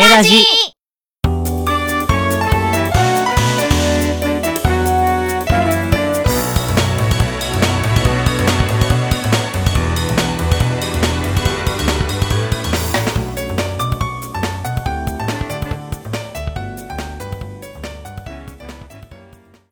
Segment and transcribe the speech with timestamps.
[0.00, 0.44] ラジ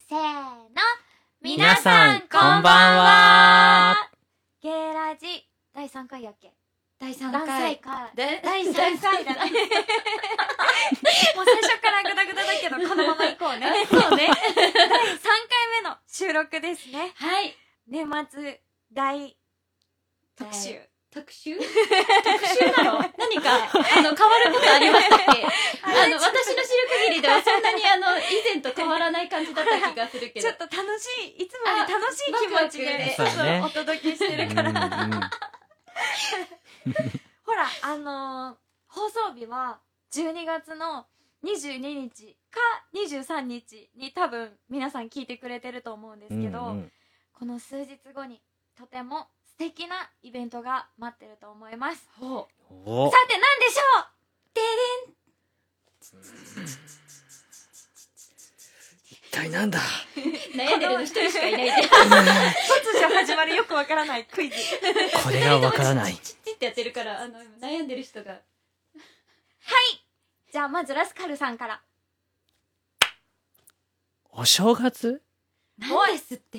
[0.08, 0.80] せーの
[1.42, 4.10] 皆さんこんばんは。
[4.62, 5.26] ゲーラジ
[5.74, 6.52] 第3回やっけ？
[7.00, 8.40] 第3何回歳かで？
[8.44, 9.50] 第3回だね。
[11.34, 13.72] もう最初からグダグダだけどこのまま行こうね。
[13.90, 14.28] そうね。
[14.54, 14.76] 第3回
[15.82, 17.12] 目の収録ですね。
[17.16, 17.56] はい。
[17.88, 18.60] 年末
[18.92, 19.34] 大
[20.36, 20.78] 特集。
[21.10, 21.56] 特集？
[21.58, 22.70] 特集？
[22.76, 23.00] なの？
[23.18, 23.50] 何か？
[23.56, 25.42] あの変わることありましたっけ？
[25.82, 26.64] あの私の知る
[27.08, 30.46] 限りではそんなにあの以前と変わらない感じだった気がするけど。
[30.48, 34.70] ちょっと楽しいいつもより楽しい気持ちでねお届けしてるから
[37.44, 38.56] ほらあのー
[38.88, 39.80] 放送日は
[40.12, 41.06] 12月の
[41.44, 42.58] 22日か
[42.94, 46.92] 23日に多分皆さん聞いてくれてると思うんですけど、うんうん。
[47.32, 48.42] この数日後に
[48.76, 51.98] とても素敵なイベントが待ってると思います。
[51.98, 54.54] さて何でしょう？
[54.54, 54.60] で
[59.10, 59.78] 一体なんだ？
[59.78, 60.20] う
[60.56, 61.64] 悩んでるの一人しかいない。
[61.64, 61.88] ででん突
[63.08, 64.56] 如始まるよくわからないクイズ。
[65.24, 66.18] これがわからない
[66.60, 68.38] ってやってるからあの悩んでる人が。
[70.52, 71.80] じゃあまずラスカルさんから。
[74.32, 75.22] お正月？
[75.78, 76.58] 何ですって？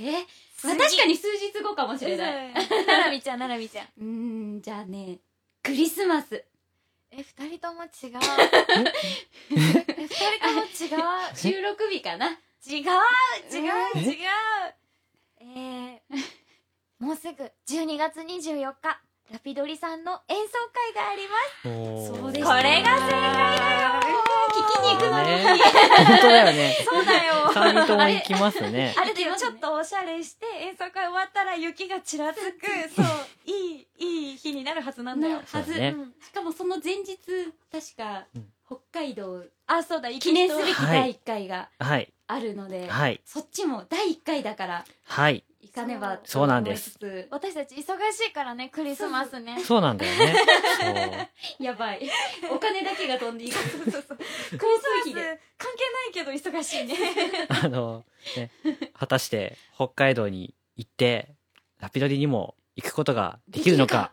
[0.63, 2.53] まあ確かに数日後かもしれない。
[2.87, 3.85] ななみちゃんななみちゃん。
[3.99, 5.19] うーんじゃあね
[5.61, 6.43] クリスマス。
[7.11, 7.89] え二人とも違う。
[9.51, 11.35] え二人とも違う。
[11.37, 12.29] 収録日かな。
[12.29, 12.37] 違う
[12.75, 12.89] 違う
[13.95, 13.99] え？
[13.99, 14.27] 違う。
[15.41, 16.01] えー、
[16.99, 19.01] もうすぐ12月24日
[19.31, 22.19] ラピドリさんの演奏会があります。
[22.19, 23.89] そうですこれが正解だよ。
[24.51, 25.27] 聞きに行くのに。
[25.29, 25.59] ね。
[26.05, 26.77] 本当だよね。
[26.83, 27.51] そうだよ。
[27.53, 28.93] 三人とも行きますね。
[28.97, 33.05] あれでちょっとおしゃれして演奏会終わったら雪がちらつくそう
[33.45, 35.35] いいいい日になるはずなんだよ。
[35.37, 35.95] なはず、ね。
[35.97, 36.13] うん。
[36.21, 37.17] しかもその前日
[37.71, 38.49] 確か、うん。
[38.67, 40.99] 北海道あそうだ記念すべきはい。
[40.99, 42.13] 第1回がはい。
[42.27, 43.21] あるので、はい。
[43.25, 44.85] そっちも第1回だから。
[45.05, 45.45] はい。
[45.47, 46.97] 行かねばとそうなんです。
[47.29, 47.83] 私たち忙し
[48.29, 49.61] いからねクリスマスね。
[49.63, 51.31] そうなんだよね。
[51.59, 52.09] つやばい。
[52.51, 53.55] お金だけが飛んでいく。
[53.55, 54.17] そうそうそう。
[54.51, 54.67] 交通
[55.01, 55.71] 費で関
[56.13, 56.95] 係ないけど忙しいね。
[57.49, 58.03] あの
[58.35, 58.51] ね
[58.93, 61.35] 果たして北海道に行って
[61.79, 64.11] ラピドリにも行くことができるのか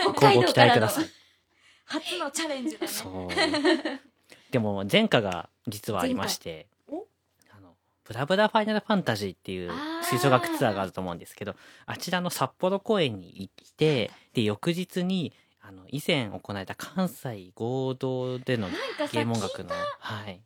[0.00, 1.06] 北今後期待ください。
[1.84, 2.88] 初のチャレンジだね。
[2.88, 3.28] そう。
[4.50, 6.66] でも前科が実はありまして
[8.06, 9.72] ブラブラファイナルファンタジーっていう
[10.02, 11.54] 吹奏楽ツアーがあると思うんですけど
[11.86, 18.68] あちらの札幌公演に行ってで翌日にあの以前行われた関西合同での
[19.12, 20.40] 芸文学のはい。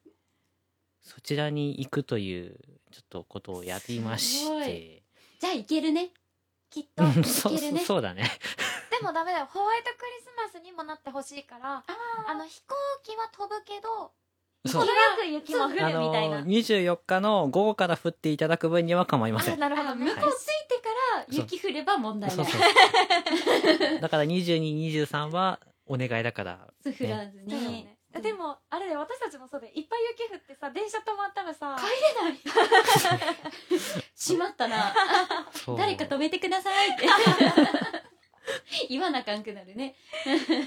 [1.03, 2.57] そちらに行くという
[2.93, 5.03] ちょっとことをやりまして。
[5.41, 6.11] じゃあ行けるね。
[6.71, 7.81] きっとうんでそうけるね。
[7.81, 8.31] そうだね。
[9.03, 9.47] もダメだよ。
[9.47, 11.83] ホワイトクリスマスにもなってほしいから
[12.27, 14.13] あの飛行機は飛ぶけど
[14.67, 14.83] そう。
[14.83, 16.41] 程よく雪も降るあみたいな。
[16.41, 19.55] の24日の午後から降っていただく分には構いません。
[19.55, 19.95] あなるほど。
[19.95, 20.23] 向こう着い
[20.69, 22.37] てから雪降れば問題ない。
[22.37, 22.47] そう。
[22.47, 22.59] そ
[23.97, 26.69] うだから2223はお願いだから。
[26.85, 27.97] 降らずだよにね。
[28.21, 32.41] でもあれだよ私たちもそうでいっぱい雪降ってさ電車止まったらさ帰れない。
[34.17, 34.93] しまったな。
[35.53, 35.79] そう。
[35.79, 37.07] 誰か止めてくださいって。
[38.89, 39.95] 言わなあかんくなるね。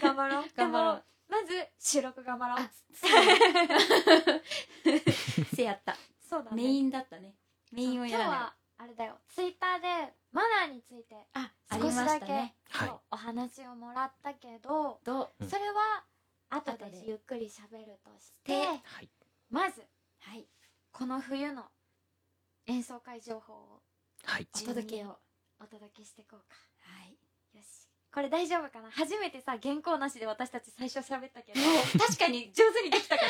[0.02, 0.46] 頑張ろう。
[0.56, 1.03] 頑張ろう
[1.34, 2.60] まず収録頑張ろう。
[2.60, 2.70] あ
[5.56, 5.96] せやった。
[6.30, 6.64] そうだね。
[6.64, 7.36] メインだったね。
[7.72, 9.20] メインをやらない今日はあれだよ。
[9.30, 12.90] ツイッターでマナーについてあありま少しだけねはい。
[12.90, 15.44] そうお話をもらったけどどう？
[15.44, 16.06] うんそれは
[16.50, 19.10] 後後ででゆっくり喋るとしてではい。
[19.50, 19.88] まず
[20.20, 20.48] はい。
[20.92, 21.72] この冬の
[22.68, 23.84] 演奏会情報を
[24.24, 24.48] はい。
[24.54, 25.20] お届けを
[25.60, 26.56] お届けしていこうか。
[26.80, 27.18] はい。
[27.58, 27.83] よし
[28.13, 28.91] これ大丈夫かな？
[28.91, 31.59] 初めてさ原稿なしで私たち最初喋ったけど。
[32.00, 33.23] 確かに上手にできたか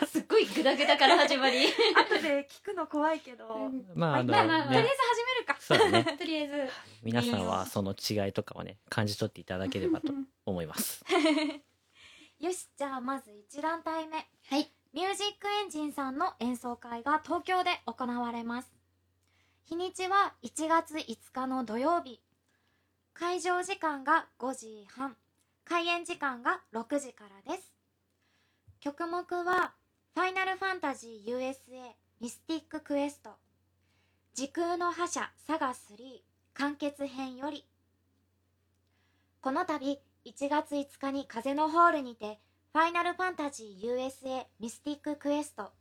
[0.00, 0.06] な？
[0.06, 1.66] すっごいグダグダから始まり。
[1.96, 3.48] 後で聞くの怖いけど、
[3.94, 5.56] まああのまあまあまあとりあえずね始めるか。
[5.58, 6.04] そうだね。
[6.16, 6.72] とりあえず。
[7.02, 10.12] 皆さんはその違いとかをね感じ取っていただければと
[10.46, 11.04] 思います。
[12.38, 14.16] よしじゃあまず1団体目。
[14.16, 14.72] はい。
[14.92, 18.72] ミュージックエンジンさんの演奏会が東京で行われます。
[19.64, 22.20] 日にちは1月5日の土曜日
[23.14, 25.16] 会場時間が5時半。
[25.64, 27.72] 開演時間が6時からです。
[28.80, 29.74] 曲目は
[30.14, 33.36] 「ファイナルファンタジー USA ミスティッククエスト」
[34.34, 36.22] 「時空の覇者サガ3
[36.54, 37.68] 完結編」より。
[39.40, 42.40] この度1月5日に風のホールにて
[42.72, 45.72] ファイナルファンタジー USA ミスティッククエスト。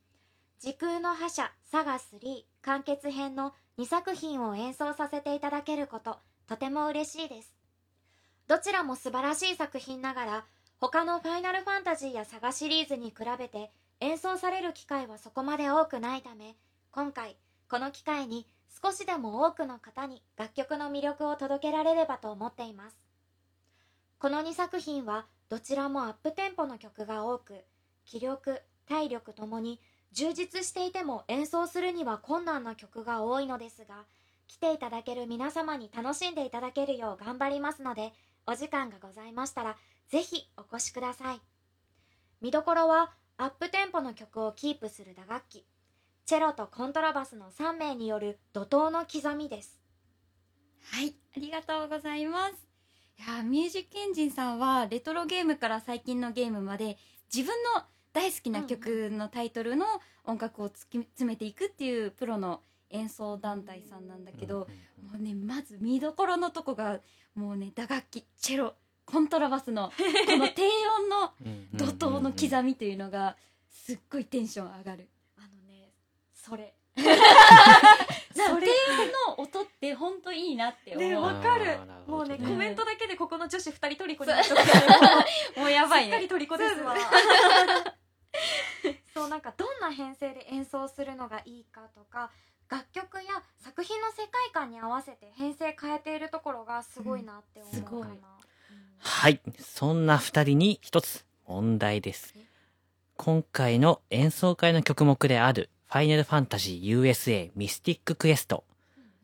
[0.59, 6.19] 時空の覇者サガ3完結編の2作品を演奏させていただけること。
[6.51, 7.55] とても嬉しいです。
[8.49, 10.45] どちらも素晴らしい作品ながら
[10.81, 13.71] 他のファイナルファンタジーやサガシリーズに比べて
[14.01, 16.57] 演奏される機会はそこまで多くないため
[16.91, 17.37] 今回
[17.69, 18.45] この機会に
[18.83, 22.97] 少しでも多くの方に楽曲の魅力を届けられればと思っています。
[24.19, 27.63] この2作品はどちらもアップテンポの曲が多く
[28.05, 29.79] 気力体力ともに
[30.11, 34.03] 充実していても演奏するには困難な曲が多いのですが
[34.51, 38.11] 来ていただける皆様に楽しんでいただけるよう頑張りますので
[38.45, 39.77] お時間がございましたら
[40.09, 41.39] ぜひお越しください。
[42.41, 45.65] 見どころはアップテンポの曲をキープする打楽器。
[46.25, 49.79] チェロとコントラバスの3名による怒涛の刻みです。
[50.91, 52.67] はい、ありがとうございます。
[53.19, 56.97] いや、ミュージックエンジンさんはレトロゲームから最近のゲームまで
[57.33, 59.85] 自分の大好きな曲のタイトルの
[60.25, 62.59] 音楽を突き詰めていくっていうプロの
[62.91, 64.67] 演奏団体さんなんだけど、
[65.01, 66.99] もうね、まず見どころのとこが
[67.35, 70.63] もうね、打楽器、チェロ、コントラバスのこの低
[70.99, 71.33] 音の
[71.73, 73.35] 怒涛の刻みというのが
[73.69, 75.09] すっごいテンション上がる。
[75.37, 75.91] あのね
[76.33, 76.73] それ。
[76.95, 77.17] それ
[78.35, 78.67] それ
[79.27, 81.09] の音って本当いいなって思う。
[81.09, 81.77] ねわかる。
[82.07, 82.47] もうね、うん。
[82.47, 84.57] コメントだけでここの女子2人トリコになっちゃっ
[85.53, 85.59] て。
[85.59, 86.19] もうやばいね。
[86.19, 86.95] すっかりですわ。
[89.13, 92.31] そうなんかどんな編成で演奏するのがいいかとか
[92.71, 97.83] 楽曲や作品の世界観に合わせて編成変えているところがすごいなって思うかな、うん。
[97.83, 98.17] すごいうん。
[98.99, 99.41] はい。
[99.59, 102.33] そんな二人に一つ問題です。
[102.37, 102.45] え。
[103.17, 108.63] 今回の演奏会の曲目である、ファイナルファンタジー USA ミスティッククエスト、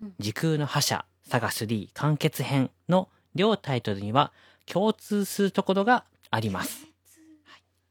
[0.01, 0.15] うん。
[0.19, 4.33] 時空の覇者サガ3完結編の両タイトルには
[4.65, 6.85] 共通するところがあります。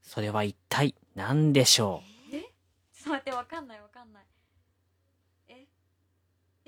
[0.02, 2.40] それは一体何でしょえ？
[2.40, 4.22] ちょっと待ってわかんないわかんない。
[4.22, 4.35] ええ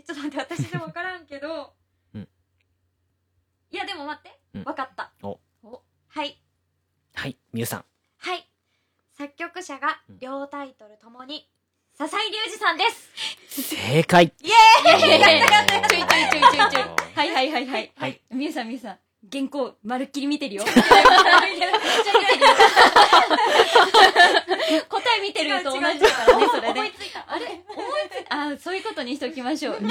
[0.08, 1.74] ちょっと待って私でわからんけど、
[2.14, 2.28] うん。
[3.70, 4.40] いやでも待って。
[4.54, 4.64] うん。
[4.64, 5.38] わかった、お。
[5.62, 6.30] おはい。
[6.30, 7.84] うはい、みゆさん。
[8.16, 8.48] はい。
[9.12, 10.18] 作曲者がうん。
[10.18, 11.46] 両タイトルともに
[11.92, 12.84] 笹井隆二さんで
[13.50, 13.66] す。
[13.66, 14.32] 正解。
[14.40, 15.10] イエーイ。
[15.10, 16.84] やったやったちょいちょいちょいちょいちょい。
[17.14, 17.66] はいはいはい。
[17.66, 17.92] はい。
[17.94, 18.22] はい。
[18.30, 18.98] みゆさんみゆさん。
[19.30, 20.64] 原稿、まるっきり見てるよ。
[24.88, 26.80] 答え見てると同じだからね、それで。
[27.38, 27.64] れ思い
[28.10, 29.78] ついあそういうことにしときましょう。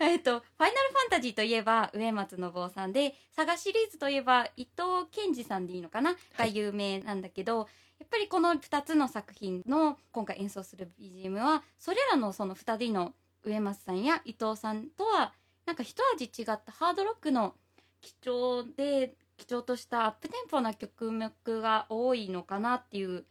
[0.00, 6.16] えっと、ファイナルファンタジーといえば、上松信夫さんで、サガシリーズといえば、伊藤健二さんでいいのかな？
[6.36, 7.68] が有名なんだけど、
[8.00, 13.14] やっぱりこの2つの作品の今回演奏する BGM は、それらのその2人の
[13.44, 15.32] 上松さんや伊藤さんとは、
[15.66, 17.54] なんか一味違ったハードロックの
[18.00, 23.24] 基調で、基調としたアップテンポな曲目が多いのかなっていう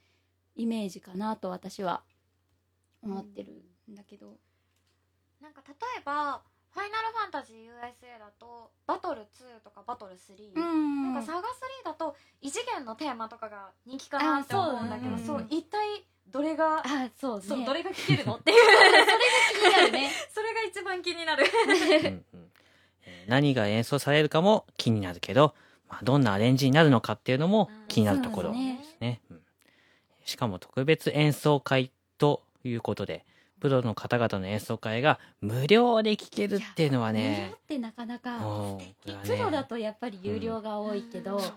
[0.56, 2.02] イメージかなと私は
[3.02, 4.38] 思ってるんだけど。
[5.42, 11.14] なんか例えば「ファイナルファンタジー USA」だとバトル2とかバトル3、ん。
[11.14, 11.44] なんかサガ3
[11.84, 17.46] だと異次元のテーマとかが人気かなって思うんだけどあそうそう,、一体どれが、あそうね。
[17.46, 18.58] そうどれが聴けるのっていう。
[19.52, 20.12] 気になるね。
[20.34, 21.44] それが一番気になる。
[21.44, 22.38] う
[23.28, 25.54] 何が演奏されるかも気になるけど、
[25.90, 29.22] まあ、どんなアレンジになるのかっていうのも気になるところそうでですね。
[29.30, 29.41] うん
[30.32, 33.26] しかも特別演奏会ということで、
[33.60, 38.96] プロの方々の演奏会が無料で聴けるっていうのは無料ねっ、てなかなかね
[39.26, 41.52] プロだとやっぱり有料が多いけど、そ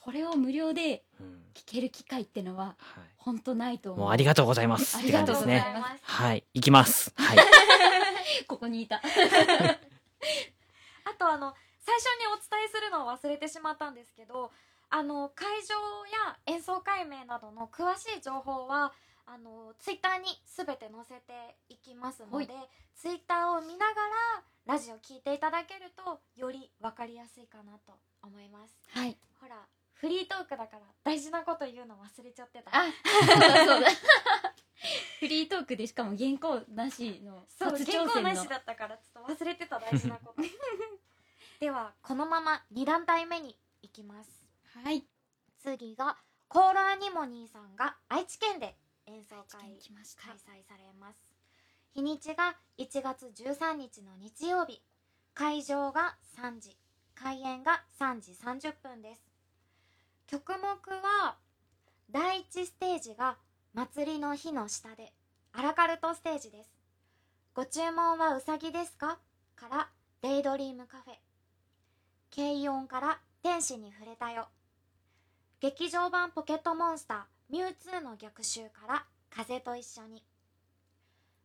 [0.00, 1.38] これを無料でう、うん。
[1.54, 4.04] 聴ける機会ってのはは本当ないとい、思う。
[4.04, 5.60] もうありがとうございますあって感じですね。
[5.60, 5.92] ありがとうござい。
[5.92, 6.02] ます。
[6.04, 7.12] はい、行きます。
[7.16, 7.38] はい。
[8.48, 9.02] ここにいた。
[9.02, 9.02] あ
[11.18, 14.50] とあの最初にお伝えするのを忘れてしまったんですけど
[14.90, 15.74] あの会場
[16.28, 18.92] や演奏会名などの詳しい情報は
[19.26, 22.46] あのツイッターにすべて載せていきますので
[22.94, 23.94] ツイッターを見なが
[24.66, 27.92] らラジオ聞いていただけるとより分かりやすいかなと
[28.22, 28.74] 思います。
[28.90, 29.16] はい。
[29.40, 29.56] ほら
[29.94, 32.70] フリートークだから大事なこと言うの忘れちゃってた。
[32.72, 33.80] あそうだそう。
[33.80, 33.88] だ
[35.20, 40.42] フリートークでしかも原稿なしのそう初原稿なしだったからちょっと忘れてた大事なこと。
[41.60, 44.37] ではこのまま2団体目に行きます
[44.84, 45.04] はい。
[45.58, 46.16] 次が
[46.48, 50.22] コールアニモニーさんが愛知県で演奏会来ました。
[50.22, 51.18] 開催されます。
[51.94, 54.82] 日にちが1月13日の日曜日。
[55.34, 56.76] 会場が3時。
[57.14, 59.22] 開演が3時30分です。
[60.28, 61.36] 曲目は
[62.10, 63.36] 第1ステージが
[63.74, 65.12] 祭りの日の下で
[65.52, 66.70] アラカルトステージです。
[67.54, 69.18] ご注文はうさぎですか？
[69.56, 69.88] から
[70.22, 71.14] デイドリームカフェ。
[72.34, 74.48] 軽音から天使に触れたよ
[75.60, 80.22] 劇場版ポケットモンスターミュウツーの逆襲から風と一緒に。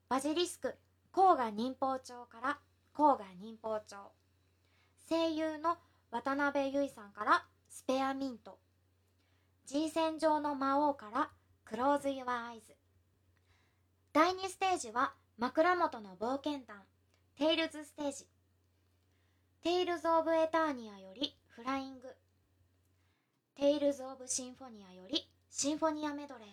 [0.08, 0.76] バジリスク
[1.12, 2.60] 甲賀忍法帳から
[2.94, 4.12] 甲賀忍法帳
[5.10, 5.78] 声優の
[6.12, 8.60] 渡辺由衣さんからスペアミント。
[9.66, 11.32] G 戦場の魔王から
[11.66, 12.76] クローズ・ユア・アイズ
[14.14, 16.78] 第2ステージは枕元の冒険団。
[17.36, 18.28] テイルズステージ。
[19.64, 22.16] テイルズ・オブ・エターニアよりフライング。
[23.56, 26.48] テイルズ・オブ・シンフォニアよりシンフォニアメドレー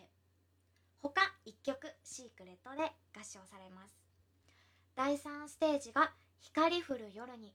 [1.02, 3.94] 他1曲シークレットで合唱されます。
[4.94, 7.54] 第3ステージが光降る夜に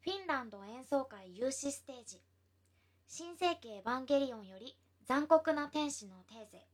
[0.00, 2.18] フィンランド演奏会有志ステージ。
[3.06, 4.74] 新世紀エヴァンゲリオンより
[5.06, 6.66] 残酷な天使のテーゼ。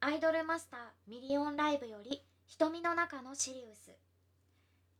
[0.00, 3.92] アイドルマスターミリオンライブより瞳の中のシリウス。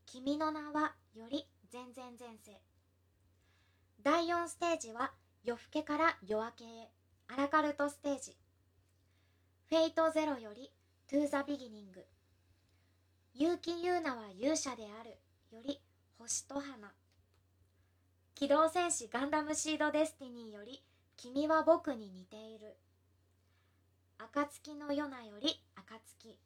[0.05, 2.61] 君の名はより全然前世。
[4.01, 5.11] 第4ステージは
[5.43, 6.67] 夜更けから夜明けへ
[7.29, 8.35] アラカルトステージ。
[9.69, 10.69] フェイトゼロより
[11.09, 12.05] トゥーザビギニング。
[13.33, 15.11] 結城優奈は勇者である
[15.51, 15.79] より
[16.17, 16.91] 星と花。
[18.35, 20.83] 機動戦士ガンダムシードデスティニーより
[21.15, 22.75] 君は僕に似ている。
[24.17, 26.37] 暁のヨナより暁。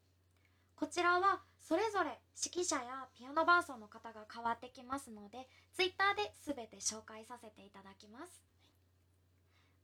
[0.76, 8.53] こちらはそれぞれ指揮者やピアノ伴奏の方が変わってきますのでツイッターで全て紹介させていただきます。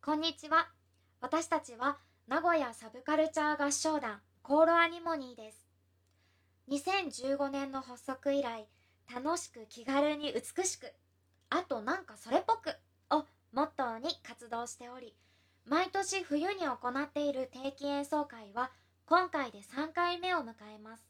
[0.01, 0.69] こんにちは。
[1.19, 5.67] 私たちは名古屋サブカルチャー合唱団コールアニモニーです。
[6.71, 8.65] 2015年の発足以来
[9.13, 10.93] 楽しく気軽に美しく
[11.49, 12.69] あとなんかそれっぽく
[13.13, 15.13] をモットーに活動しており
[15.67, 18.71] 毎年冬に行っている定期演奏会は
[19.05, 21.03] 今回で3回目を迎えます。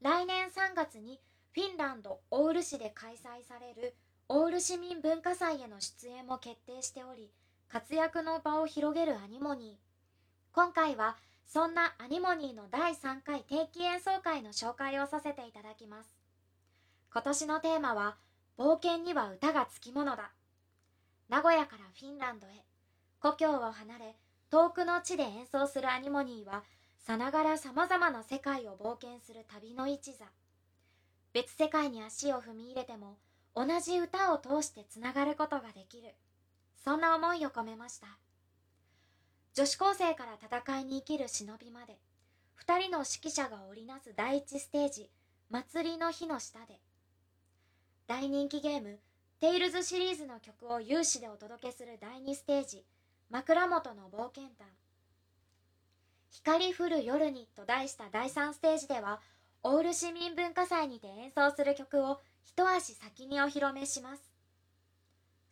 [0.00, 1.20] 来年3月に
[1.52, 3.96] フィンランドオール市で開催される
[4.28, 7.32] オール市民文化祭への出演も決定しており
[7.72, 10.54] 活躍の場を広げるアニモニー。
[10.56, 16.10] 今回はそんなアニモニーの第3回定期演奏会の紹介をさせていただきます。
[17.12, 18.16] 今年のテーマは
[18.58, 20.32] 冒険には歌がつきものだ。
[21.28, 22.50] 名古屋からフィンランドへ。
[23.20, 24.16] 故郷を離れ
[24.50, 26.64] 遠くの地で演奏するアニモニーは
[26.98, 30.24] さながらさまざまな世界を冒険する旅の一座。
[31.32, 33.18] 別世界に足を踏み入れても
[33.54, 36.16] 同じ歌を通してつながることができる。
[36.82, 38.06] そんな思いを込めました。
[39.52, 41.98] 女子高生から戦いに生きる忍びまで
[42.54, 45.10] 二人の指揮者が織りなす第一ステージ
[45.50, 46.78] 祭りの日の下で
[48.06, 49.00] 大人気ゲーム
[49.40, 52.84] テイルズシリーズの曲を有志でお届けする第2ステージ
[53.28, 54.68] 枕元の冒険団
[56.30, 59.20] 光降る夜にと題した第3ステージでは
[59.64, 64.22] オール市民文化祭にて演奏する曲を一足先にお披露目します。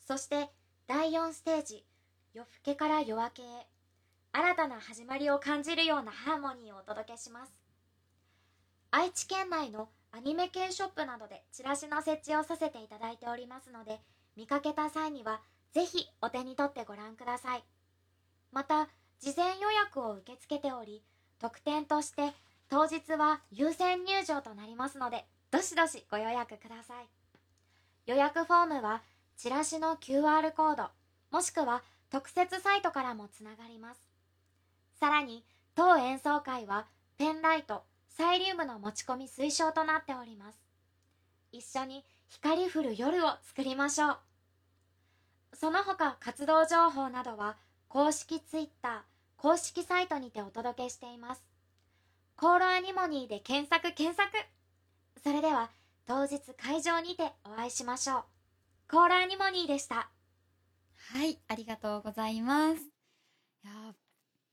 [0.07, 0.49] そして
[0.89, 1.85] 第4ステージ
[2.33, 3.47] 夜更けから夜明けへ。
[4.33, 7.53] 新たな始まりを感じるようなハーモニーをお届けします。
[8.91, 14.01] 愛知県内のアニメ系ショップなどでチラシの設置をさせていただいておりますので
[14.35, 15.43] 見かけた際には
[15.75, 17.65] ぜひお手に取ってご覧ください。
[18.51, 18.89] また
[19.21, 21.03] 事前予約を受け付けており
[21.39, 22.33] 特典として
[22.71, 27.07] 当日は優先入場となりますのでどしどしご予約ください。
[28.07, 29.03] 予約フォームは
[29.39, 30.89] チラシの QR コード
[31.31, 34.01] もしくは特設サイトからもつながります。
[34.99, 35.45] さらに
[35.77, 36.87] 当演奏会は
[37.19, 40.59] ペンライトサイリウムの持ち込み推奨となっております。
[41.53, 44.19] 一緒に光降る夜を作りましょう。
[45.55, 47.57] その他活動情報などは
[47.89, 49.05] 公式 Twitter
[49.37, 51.43] 公式サイトにてお届けしています。
[52.37, 54.31] コールアニモニーで検索検索。
[55.23, 55.71] それでは
[56.09, 58.38] 当日会場にてお会いしましょう。
[58.91, 60.09] コールアニモニーでした
[61.13, 62.81] はい、ありがとうございます。
[62.81, 62.85] い
[63.67, 63.93] やー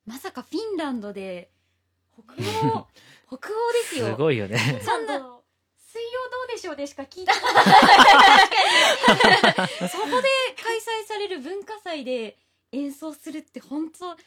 [0.06, 1.52] まさかフィンランドで、
[2.14, 2.88] 北欧、
[3.40, 4.08] 北欧ですよ。
[4.08, 4.58] すごいよね。
[4.84, 5.14] そんな、
[5.78, 7.54] 水曜どうでしょうでしか聞いたこそ
[10.00, 10.28] こで
[10.62, 12.38] 開催される文化祭で
[12.74, 14.18] 演奏するって本当い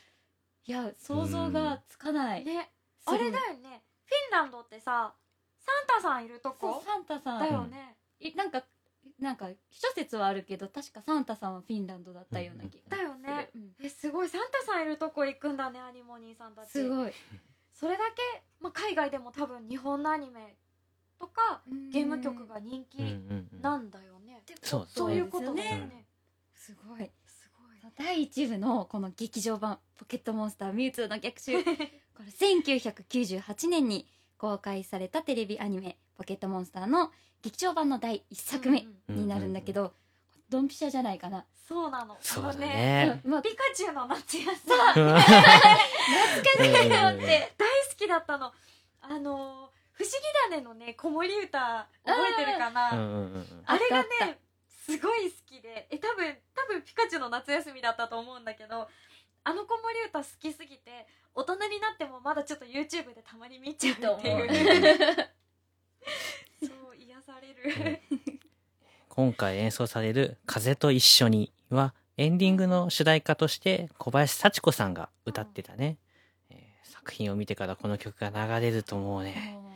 [0.64, 2.44] や、想像がつかない。
[2.46, 2.72] ね
[3.04, 5.14] あれだよねフィンランドってさ
[5.58, 7.40] サンタさんいるとそうこサンタさん。
[7.40, 8.64] だよね、えなんか、
[9.18, 12.96] なんか、諸説はあるけど、確かサンタさんはフィンランドだったような気がする。
[12.96, 13.50] だよね。
[13.54, 13.74] うん。
[13.82, 14.28] えすごい。
[14.28, 16.70] サンタさんいるとこ行くんだねアニモニーさんたち。
[16.70, 17.12] すごい。
[17.72, 20.56] それだけ、まあ、海外でも多分日本のアニメ
[21.18, 21.62] とか
[21.92, 23.90] ゲーム曲が人気うんうんうんなん。
[23.90, 26.06] だよね、そうそういうことですよね、
[26.54, 27.10] すごい。
[27.26, 27.92] すごい。
[27.96, 31.62] 第1部のこの劇場版「ポケットモンスターミュウツーの逆襲」
[32.14, 39.92] これ1998年に公開されたテレビアニメ「ポケットモンスター」の劇場版の第1作目になるんだけど、
[40.48, 41.44] ドンピシャじゃないかな。
[41.68, 42.16] そうなの。
[42.20, 43.20] そうだね。
[43.24, 44.48] うんまあピカチュウの夏休み。
[45.02, 45.04] う。
[45.04, 48.52] ん懐かしいよって大好きだったの。
[49.02, 53.62] あの不思議だねのね子守歌覚えてるかな、うんうんうんうん。
[53.66, 55.88] あれがあったあねすごい好きで。
[55.90, 58.88] え多分多分ピカチュウの夏休みだったと思うんだけど
[59.44, 65.14] あの子守歌好きすぎて大人になってもまだちょっと YouTube でたまに見ちゃうっていう
[66.60, 66.87] そう。
[66.87, 66.87] 癒
[67.28, 68.00] される。
[69.10, 75.98] 今回演奏される「風と一緒に」はエンディングの主題歌として小林幸子さんが歌ってたね、
[76.48, 79.72] えー作品を見てからこの曲が流れるともうね、もう。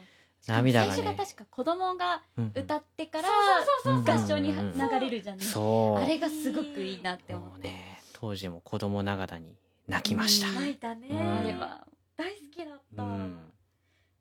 [0.46, 1.02] 涙がね。
[1.02, 2.62] 最初が確か子供がうんうん。
[2.62, 6.02] 歌ってから合唱に流れるじゃんねそう。
[6.02, 7.68] あれがすごくいいなって思って。
[7.68, 9.56] ね当時も子供ながらに
[9.88, 10.54] 泣きました、うん。
[10.54, 11.86] 泣いたね、うんあれは。
[12.16, 13.52] 大好きだった、うん。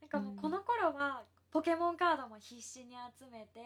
[0.01, 3.59] なんかもうこの頃はポケモンカードも必死に集めて、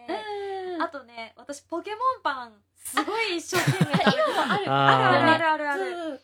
[0.73, 0.81] うん。
[0.81, 4.71] あとね私ポケモンパンすごい一生懸命 ある。
[4.71, 5.69] あるあるある。
[5.69, 6.21] ある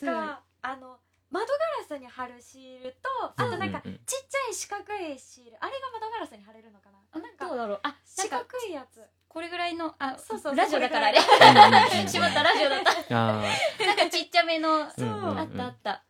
[0.00, 5.56] なんかあの窓ガラスに貼るシールとあとなんかちっちゃい四角いシール。
[5.60, 6.98] あれが窓ガラスに貼れるのかな？
[7.10, 7.80] あなんかどうだろう？
[7.82, 9.04] あ四か角いやつ。
[9.28, 11.08] これぐらいのあそうそうラジオだから。
[11.08, 11.18] あれ
[12.06, 12.90] しまったラジオだった。
[13.10, 15.08] あなんかちっちゃめのそう。
[15.08, 15.38] うんうんうん。
[15.38, 16.04] あったあった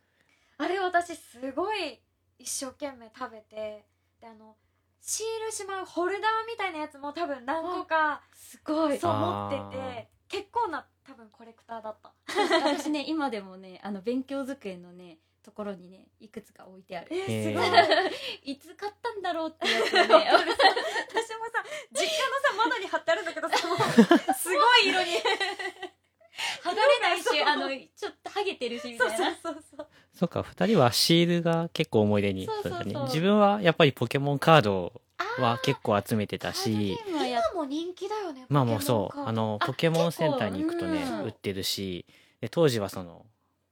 [0.57, 1.99] あれ私すごい
[2.37, 3.87] 一生懸命食べて
[4.19, 4.55] であの
[5.05, 8.97] シールしまうホルダーみたいなやつも多分何個かすごい。
[8.97, 12.13] そう持ってて結構な多分コレクターだった。
[12.71, 17.07] 私ね今でもねあの勉強机のねところにねいくつか置いてある。
[17.11, 17.27] えへー。
[17.27, 18.47] ー、すごい。
[18.53, 20.03] いつ買ったんだろうってやつをね。
[20.07, 23.57] 私もさ実家のさ窓に貼ってあるんだけどさ
[24.33, 25.11] すごい色に
[26.63, 27.43] 剥がれないしそう。
[27.45, 29.29] あのちょっとハゲてるしみそたいな。
[29.31, 29.87] うそうそうそう。
[30.13, 33.03] そうか二人はシールが結構思い出にそうそうそう。
[33.05, 35.01] 自分はやっぱりポケモンカード
[35.37, 36.95] あは結構集めてたし。
[36.97, 39.17] カードゲームはやっ今も人気だよねまあもうそう。
[39.17, 39.29] ポケモンカード。
[39.29, 42.05] あのポケモンセンターに行くとね売ってるし。
[42.41, 43.25] で当時はその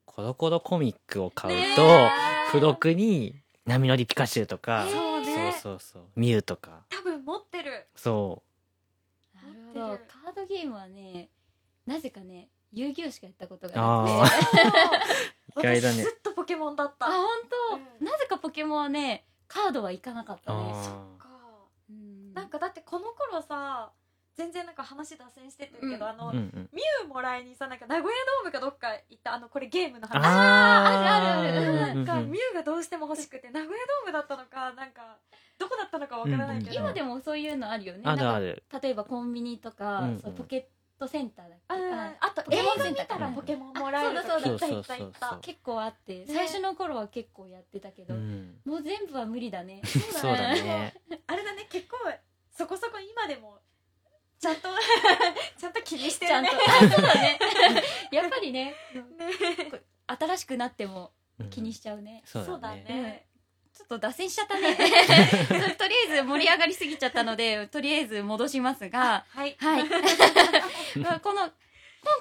[0.06, 2.10] コロコロコミックを買ねうとえ
[2.48, 3.36] 付録に
[3.66, 5.54] 波乗りピカチュウとかそうね。
[5.62, 6.04] そうそうそう。
[6.16, 6.84] ミュウとか。
[6.90, 7.88] 多分持ってる。
[7.96, 8.42] そ
[9.36, 9.88] なるほど。
[9.88, 11.30] 持ってるカードゲームはね
[11.86, 14.58] なぜかね遊戯王しかやったことがあなくて。
[15.58, 15.60] ー。
[15.60, 15.96] 意外だね。
[15.96, 17.08] 私ずっとポケモンだった。
[17.08, 17.28] あ本
[17.72, 18.06] 当、うん。
[18.06, 21.28] なぜかポケモンはねカードはいかなかったねあか。
[21.90, 22.34] うん。
[22.34, 23.92] なんかだってこの頃さ
[24.34, 26.12] 全然なんか話脱線してってるけど、うん。
[26.12, 26.70] あの、ーうんうん。
[26.72, 30.26] ミュウもらいにさなんか名古屋ドームかどっか行ったあのこれゲームの話。
[30.26, 30.32] あー。
[30.94, 31.96] あるあるある。
[31.96, 32.32] なんかうんうんうん。
[32.32, 35.18] ミュウがどうしても欲しくて名古屋ドームだったのかなんか
[35.60, 38.04] どこだったのかわからないけど、うんうん今でもそういうのあるよね。
[38.06, 38.64] あるある。
[38.70, 40.34] か例えばコンビニとか、うんうん。
[40.34, 40.68] ポケット
[41.08, 41.64] センターだっけ？
[41.68, 48.60] あーあとポケ映画見たらポケモンもらえるあそうだそうだそうそうそう結構あって最初の頃は結構やってたけど、うん。
[48.66, 49.82] もう全部は無理だね。
[49.86, 50.94] そうだね。
[51.28, 51.68] あれだね。
[51.70, 51.98] 結構
[52.52, 53.60] そこそこ今でも
[54.40, 54.70] ちゃんと
[55.58, 56.64] ちゃんと気にしてちゃんるねと。
[56.72, 57.40] あそうだね。
[58.12, 58.76] やっぱりねね。
[60.08, 61.50] 新しくなってもうん。
[61.50, 63.26] 気にしちゃうね、そうだそうだねね
[63.82, 64.76] ちょっと脱線しちゃったね。
[64.78, 69.56] とりあえず盛り上がりすぎちゃったのでとりあえず戻しますがはい。
[69.60, 69.90] はい。
[71.00, 71.52] ま あこの今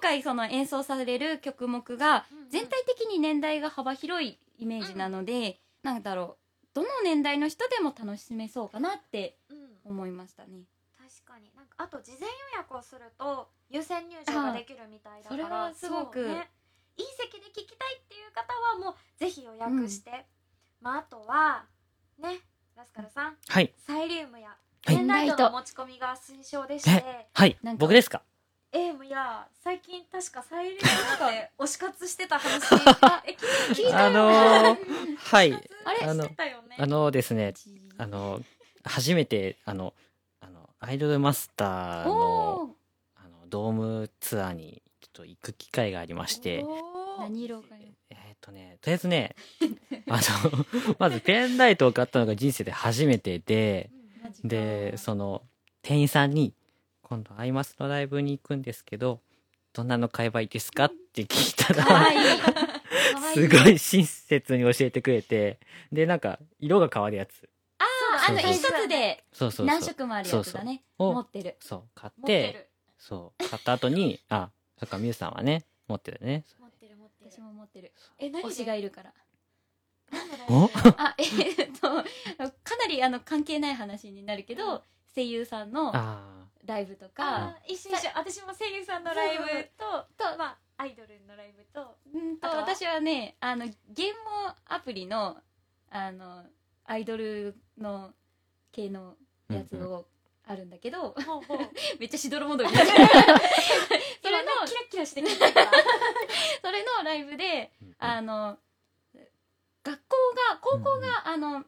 [0.00, 6.66] 回その演奏される曲目が全体的に年代が幅広いイメージなので、なんだろう。
[6.72, 9.80] どの年代の人でも楽しめそうかなってうん。
[9.84, 10.64] 思いましたね。
[10.96, 11.52] 確かに。
[11.54, 15.44] なんかあと事前予約をすると優先入場ができるみたいだから。
[15.44, 16.50] あそれはすごくね、
[16.96, 20.26] いい席で聞きたいっていう方はもうぜひ予約して、
[20.80, 21.64] まああとは
[22.18, 22.40] ね
[22.76, 23.72] ラスカルさんはい。
[23.86, 24.96] サイリウムやはい。
[24.96, 27.56] ペンライトの持ち込みが推奨でして、はい。
[27.76, 28.22] 僕ですか？
[28.72, 30.80] エームや最近確かサイリウム
[31.30, 32.62] で推し活してた話
[33.02, 33.36] あ え
[33.74, 35.52] 聞いたあのーはい。
[35.84, 36.76] あ れあのしてたよね。
[36.78, 37.52] あのですね
[37.98, 38.40] あの
[38.84, 39.92] 初めてあの
[40.40, 42.74] あのアイドルマスターの
[43.16, 46.64] あのドームツアーにちょっと行く機会がありまして
[47.18, 47.76] 何色が
[48.50, 49.34] とねとりあえずね
[50.08, 50.66] あの
[50.98, 53.90] まずペンライトを買ったのが人生で初めてで
[54.44, 55.42] でその
[55.82, 56.54] 店員さんに
[57.02, 59.20] 「今度アイマスのライブに行くんですけど
[59.72, 62.06] どんなの買えばいいですか?」って聞いたら
[63.34, 65.58] すごい親切に教えてくれて
[65.92, 67.48] でなんか色が変わるやつ。
[67.78, 67.84] あ
[68.28, 68.52] あのそうそう。
[68.52, 69.66] 一つでそうそうそう。
[69.66, 70.82] 何色もあるやつだね。
[70.98, 71.56] 持ってる。
[71.60, 76.44] そう買ってそう買った後にあそっかみゆさんはね持ってるね
[77.30, 77.92] 私も持ってる。
[78.18, 79.12] え何推しがいるから。
[80.48, 80.64] お？
[80.96, 84.82] あえーっとかなりあの関係ない話になるけど
[85.14, 88.10] 声優さんのあライブとあかー一緒一緒。
[88.16, 89.44] 私も声優さんのライブ
[89.78, 89.84] と
[90.16, 92.62] とまあアイドルのライブとうんとあとは？
[92.62, 94.12] 私はねあのゲーム
[94.66, 95.36] アプリの
[95.90, 96.44] あの
[96.84, 98.10] アイドルの
[98.72, 99.14] 系の
[99.48, 100.06] やつうんを
[100.50, 101.58] あるんだけどほうほう。
[102.00, 102.70] めっちゃしどろもどり。
[102.74, 102.92] それの
[104.66, 105.22] キラキラして
[106.60, 108.58] それのライブでうんあの
[109.82, 110.16] 学校
[110.50, 111.64] が高校が、あの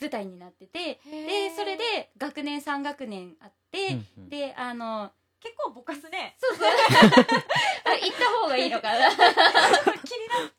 [0.00, 4.28] 舞台になっててでそれで学年3学年あって、うんうん。
[4.28, 6.36] であの結構ぼかすね。
[6.38, 6.68] そうそう。
[6.68, 9.10] あ 行った方がいいのかな。
[9.10, 9.26] 気にな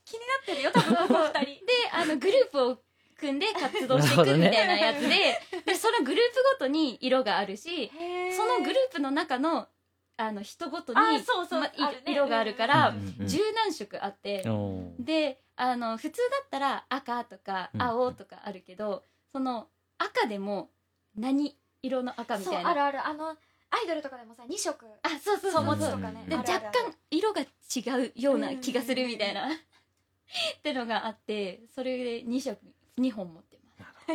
[0.03, 1.65] 気になってるよ多分この二人。
[1.65, 2.83] であのグループを
[3.21, 7.91] 組んで活動していくみたいなやつで,、でそのグループごとに色があるし
[8.35, 9.67] そのグループの中の
[10.17, 11.73] あの人ごとにあそうそうまね。
[12.05, 13.27] 色があるから、うんうんうん。
[13.27, 15.03] 十何色あって、おー。
[15.03, 20.69] であの普通だったら赤とかうん青とかあるけど、その赤でも
[21.17, 22.69] 何色の赤みたいな。
[22.69, 23.07] あるある。
[23.07, 25.63] あのアイドルとかでもさ2色あそうそうそうそう。
[25.63, 27.45] 持つとかねで若干色が違
[28.05, 32.59] うような気がするみたいな、 ってのがあってそれで2色
[33.01, 34.11] 2本持ってます。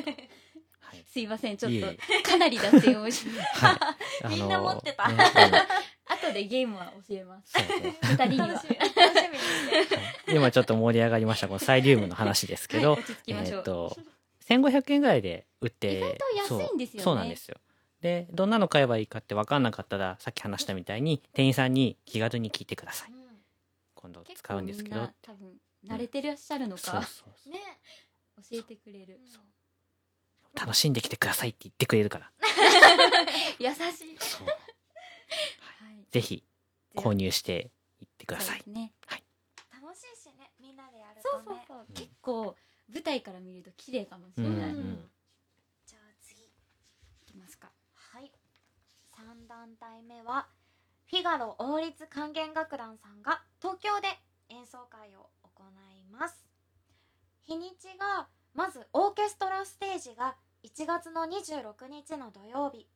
[0.80, 1.04] はい。
[1.06, 2.28] すいませんちょっと。
[2.28, 4.28] かなり脱線をしはい。
[4.28, 5.08] みんな持ってた。
[5.08, 6.14] ねうん。
[6.14, 7.52] 後でゲームは教えます。
[7.52, 7.96] そうね。
[8.02, 8.46] 二人には。
[8.48, 9.38] 楽しみ楽しみに
[9.84, 10.04] してはい。
[10.28, 13.96] 今ちょっと盛り上がりましたこのサイリウムの話ですけど、はいえっ、と
[14.48, 17.02] 1500円ぐらいで売って意外と安いんですよね。
[17.02, 17.56] そうそうなんですよ。
[18.00, 23.12] でどんなの買えばいいかって分かんなかったらさっき話したみたいに店員さんに気軽に聞いてください。
[23.94, 25.08] 今度結使うんですけど。
[25.22, 25.54] 多分
[25.88, 27.60] 慣れてらっしゃるのそうかそうそね
[28.36, 29.20] 教えてくれる。
[30.54, 30.58] う。
[30.58, 32.32] 楽しんできてくださいって言ってくれるから。
[33.58, 34.18] 優しい。
[34.18, 34.46] そう。
[35.78, 36.06] はい。
[36.10, 36.44] ぜひ
[36.94, 37.70] 購入して
[38.00, 38.58] いってください。
[38.58, 38.94] そうですね。
[39.72, 42.56] 楽しいしねみんなでやるそうそうとねそう結構
[42.92, 45.10] 舞台から見ると綺麗かもしれない、うんうん
[45.86, 46.48] じゃあ次い
[47.24, 47.70] きますか。
[47.94, 48.32] はい。
[49.12, 50.48] 3団体目は
[51.08, 54.08] フィガロ王立管弦楽団さんが東京で
[54.48, 55.62] 演奏会を行
[55.94, 56.45] います
[57.46, 62.88] 日にちがまずオーケストラステージが1月の26日の土曜日。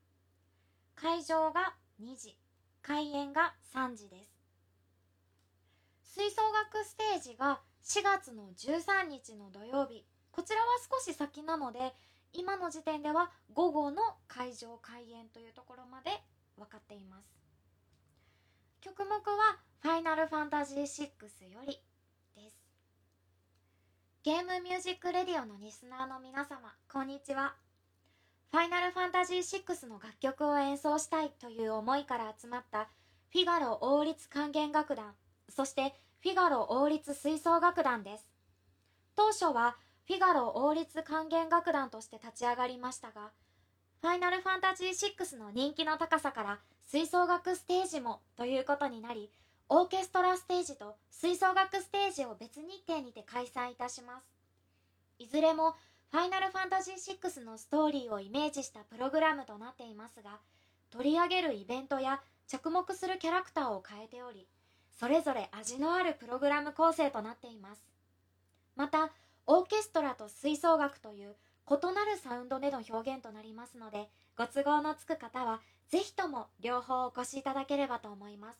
[0.97, 2.37] 会場が2時。
[2.83, 6.15] 開演が3時です。
[6.15, 10.05] 吹奏楽ステージが4月の13日の土曜日。
[10.33, 11.95] こちらは少し先なので
[12.33, 16.11] 今の時点では午後の会場開演というところまで
[16.57, 17.41] 分かっています。
[18.81, 21.81] 曲目は「ファイナルファンタジー6」より
[24.23, 27.55] ゲームミュージックレディオのリスナーの皆様こんにちは。
[28.51, 32.91] ファイナルファンタジー6の楽曲を演奏したいという思いから集まった
[33.33, 35.15] フィガロ王立管弦楽団
[35.49, 38.31] そしてフィガロ王立吹奏楽団です。
[39.17, 43.31] 当初はフィガロ王立管弦楽団として立ち上がりましたが、
[44.03, 49.31] ファイナルファンタジー6の人気の高さから吹奏楽ステージもということになり、
[49.73, 54.25] オーケストラステージと吹奏楽ステージを別日程にて開催いたします。
[55.21, 55.77] いずれも
[56.11, 60.41] ファイナルファンタジー6のストーリーをイメージしたプログラムとなっていますが、
[60.91, 64.49] 取り上げるイベントや着目するキャラクターを変えており、
[64.99, 67.83] それぞれ味のあるプログラム構成となっています。
[68.75, 69.13] また、
[69.47, 71.37] オーケストラと吹奏楽という
[71.71, 78.59] 異なるサウンドでの表現となりますのでご都合のつく方はぜひとも両方お越しいただければと思います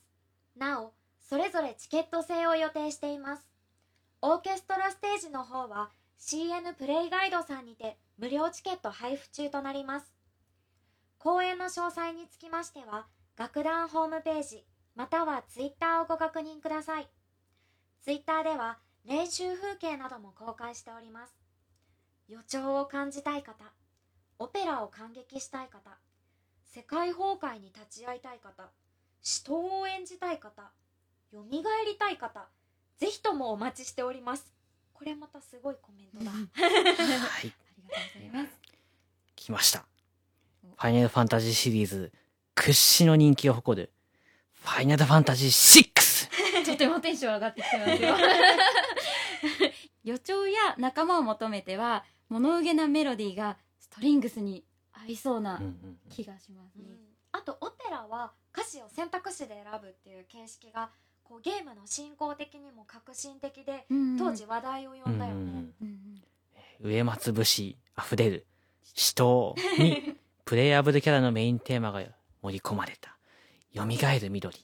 [0.57, 0.93] なお
[1.31, 3.47] それぞれチケット制を予定しています。
[4.21, 10.13] オーケストラステージの方は CN プレイガイドさんにて無料チケット配布中となります。
[11.19, 14.67] 公演の詳細につきましては楽団ホームページ
[14.97, 17.09] またはツイッターをご確認ください。
[18.03, 21.37] ツイッターでは練習風景なども公開しております。
[22.27, 23.55] 予兆を感じたい方
[24.41, 25.97] オペラを感激したい方
[26.65, 28.69] 世界崩壊に立ち会いたい方
[29.23, 30.73] 死闘を演じたい方
[31.33, 32.49] よみがえりたい方
[32.99, 34.53] ぜひともお待ちしております。
[34.93, 36.43] これまたすごいコメントだ、はい。
[36.67, 38.61] ありがとうございます。
[39.37, 39.87] 来ました。
[40.61, 42.13] ファイナルファンタジーシリーズ
[42.55, 43.91] 屈指の人気を誇る
[44.53, 45.91] ファイナルファンタジー
[46.65, 48.17] 6とてもテンション上がってきてますよ。
[50.05, 56.01] 予兆や仲間を求めては物憂げなメロディーがストリングスに合いそうなうんうん。
[56.11, 56.85] 気がしますね、
[57.33, 60.91] あとオペラは歌詞を選択肢で選ぶっていう形式が
[61.31, 65.99] こうゲームの進行的にも革新的でうん当時話題を呼んだよね、うんうん
[66.83, 66.91] うん。
[66.91, 68.47] 植松節あふれる
[68.83, 72.03] 死闘にプレイアブルキャラのメインテーマが
[72.43, 73.17] 盛り込まれた
[73.73, 74.57] 蘇る緑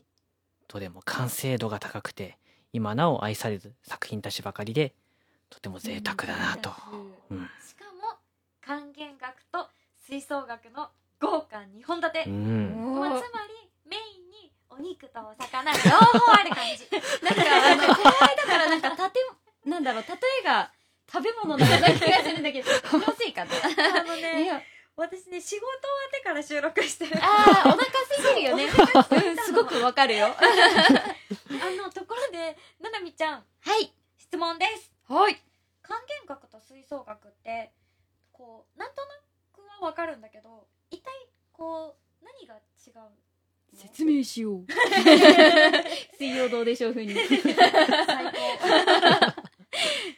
[0.67, 2.37] どれも完成度が高くて
[2.73, 4.93] 今なお愛される作品たちばかりで
[5.51, 6.71] とても贅沢だなと、
[7.31, 7.49] うん。
[7.65, 8.19] しかも
[8.61, 9.69] 管弦楽と
[10.05, 10.89] 吹奏楽の
[11.21, 12.99] 豪華2本立て、うん。
[12.99, 14.16] まあ、つまりメインに
[14.79, 16.87] お肉とお魚両方ある感じ。
[17.23, 19.21] なんかあのこの間からなんかたて
[19.65, 20.71] なんだろう例えが
[21.11, 23.51] 食べ物な気がするんだけど気のせいかな。
[23.55, 24.65] あのね
[24.97, 25.77] 私私ね仕事終わ
[26.09, 27.19] ってから収録してる。
[27.23, 28.65] ああお腹空いてるよね。
[28.65, 30.29] うんすごくわかるよ。
[30.29, 30.31] あ
[31.77, 33.93] のところでななみちゃんはい。
[34.19, 34.91] 質問です。
[35.09, 35.41] はい。
[35.83, 37.73] 還元学と吹奏楽って
[38.33, 39.09] こうなんとな
[39.55, 41.13] くはわかるんだけど一体
[41.53, 43.11] こう何が違うの？
[43.75, 44.67] 説明しよう。
[46.19, 47.15] 水曜どうでしょう風に。
[47.15, 47.27] 最
[48.25, 48.33] 高。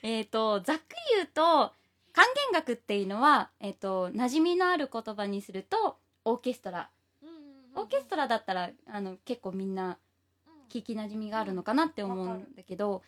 [0.03, 1.73] えっとざっくり言うと
[2.13, 6.91] 還元楽っていうのは、えっと馴染みのある言葉にするとオーケストラ。
[7.75, 9.99] オーケストラだったらあの結構みんな
[10.69, 13.03] 聞きなじみがあるのかなって思うんだけど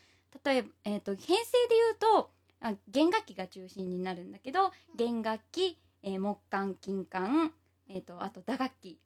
[0.44, 1.35] 例えば、えー、と編成
[1.68, 7.53] で言うとあ弦楽器が中心になるんだけど弦楽器、えー木管金管、
[7.88, 8.98] えー、とあと打楽器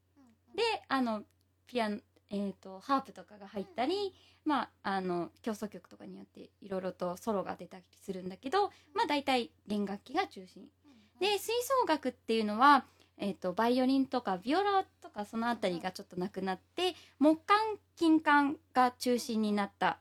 [0.55, 1.23] であの
[1.67, 1.99] ピアノ、
[2.31, 4.14] えー、とハープとかが入ったり、
[4.45, 10.64] まあ、あの競争曲とかによっていろいろとソロが出たりするんだけど、まあ、大体弦楽器が中心。
[11.21, 12.85] で吹奏楽っていうのは、
[13.19, 17.57] えー、とバイオリンとかビオラとかそのあたりがちょっとなくなって木管
[17.97, 19.99] 金管が中心になった、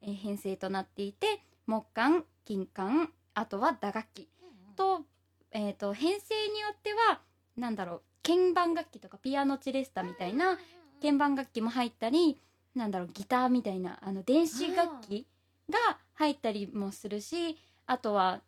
[0.00, 4.28] えー編成となっていて木管金管あとは打楽器。
[4.76, 5.02] と,、
[5.50, 7.20] えー、と編成によっては
[7.56, 10.58] なんだろう鍵盤楽器とかピアノチェレスタみたいな
[11.00, 12.38] 鍵盤楽器も入ったり
[12.74, 15.26] なんだろうギターみたいなあの電子楽器
[15.68, 18.40] が入ったりもするしあとは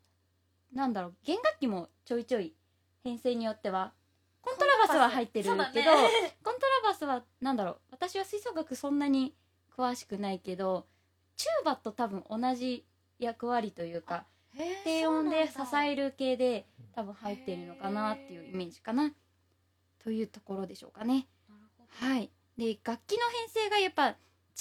[0.72, 2.54] なんだろう弦楽器もちょいちょい
[3.02, 3.92] 編成によっては
[4.40, 5.90] コントラバスは入ってるけど、コントラ
[6.82, 9.34] バスはなんだろう私は吹奏楽そんなに
[9.76, 10.86] 詳しくないけど
[11.36, 12.84] チューバと多分同じ
[13.18, 14.24] 役割というか
[14.84, 19.12] 低音で支える系で多分入ってるのかなっていうイメージかな
[20.04, 21.26] というところでしょうかね。
[21.88, 24.08] はい、で楽器の編成がやっぱ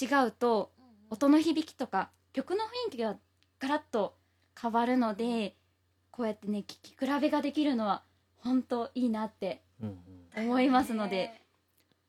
[0.00, 0.72] 違うと
[1.10, 3.16] 音の響きとか曲の雰囲気が
[3.60, 4.16] ガラッと
[4.60, 5.54] 変わるので
[6.10, 8.02] こうやってね聴き比べができるのは
[8.38, 9.98] 本当いいなってうん
[10.34, 10.44] うん。
[10.46, 11.42] 思いますので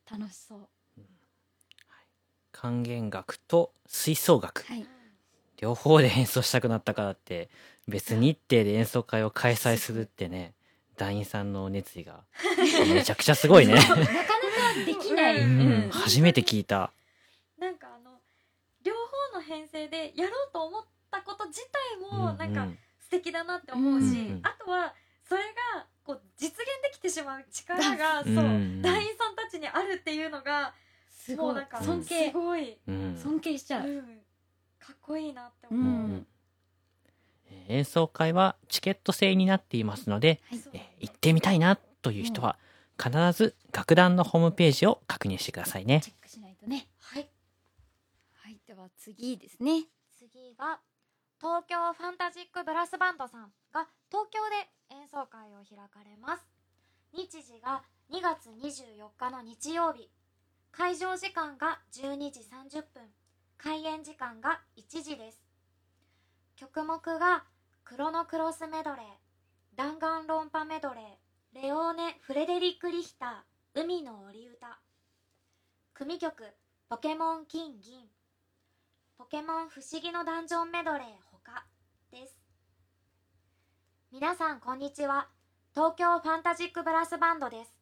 [0.09, 0.67] 楽しそう。
[2.53, 4.63] 還元楽と吹奏楽。
[4.63, 4.87] はい、
[5.57, 7.49] 両方で演奏したくなったからって
[7.85, 10.53] 別日程で演奏会を開催するってね
[10.97, 12.23] 団員さんの熱意が。
[12.87, 14.11] めちゃくちゃすごいね、 なかなか
[14.85, 15.37] できない。
[15.37, 15.87] ううん。
[15.87, 16.91] ん、初めて聞いた。
[17.57, 18.19] なんかあの
[18.83, 18.93] 両
[19.31, 22.67] 方の編成でやろうと思ったこと自体もなんか
[22.99, 24.93] 素敵だなって思うし、うんうんあとは
[25.27, 25.41] それ
[25.73, 28.81] がこう実現できてしまう力がそう、うん。
[28.81, 30.73] 団員さんたちにあるっていうのが
[31.09, 31.45] すごい。
[31.47, 32.27] もうなんか尊敬。
[32.27, 33.17] すごい、うん。
[33.17, 33.87] 尊敬しちゃう。
[33.87, 34.01] うん、
[34.79, 35.73] かっこいいなってう。
[35.73, 36.25] 思う、
[37.67, 40.59] 演奏会はチケット制になっていますので、はい。
[40.73, 42.57] えー行ってみたいなという人は
[42.97, 46.01] 必ず楽団のホームページを確認してくださいね。
[46.03, 46.87] チェックしないとね。
[46.99, 47.29] はい。
[48.33, 49.83] はい、では次ですね。
[50.17, 50.79] 次が
[51.39, 56.47] 東京ファンタジックブラスバンドさんが東京で演奏会を開かれます。
[57.13, 60.09] 日時が2月24日の日曜日。
[60.71, 63.03] 会場時間が12時30分。
[63.57, 65.41] 開演時間が1時です。
[66.55, 67.45] 曲目が
[67.85, 74.79] クロノクロスメドレー弾丸論破メドレーレオーネ・フレデリック・リヒター海の織歌。
[75.93, 76.45] 組曲
[76.89, 77.99] ポケモン金銀。
[79.19, 81.67] ポケモン不思議のダンジョンメドレーほか
[82.11, 82.41] です。
[84.11, 85.27] 皆さんこんにちは。
[85.75, 87.77] 東京ファンタジックブラスバンドです。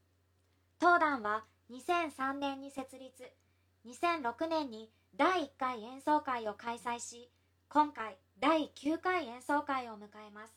[0.80, 3.24] 当団は2003年に設立。
[3.88, 7.30] 2006年に第1回演奏会を開催し
[7.70, 10.54] 今回第9回演奏会を迎えます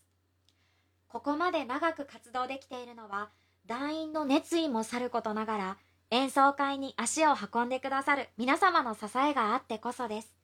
[1.06, 3.30] ここまで長く活動できているのは
[3.66, 5.76] 団員の熱意もさることながら
[6.10, 10.36] 演奏会に足を運んでくださる皆様の支えがあってこそです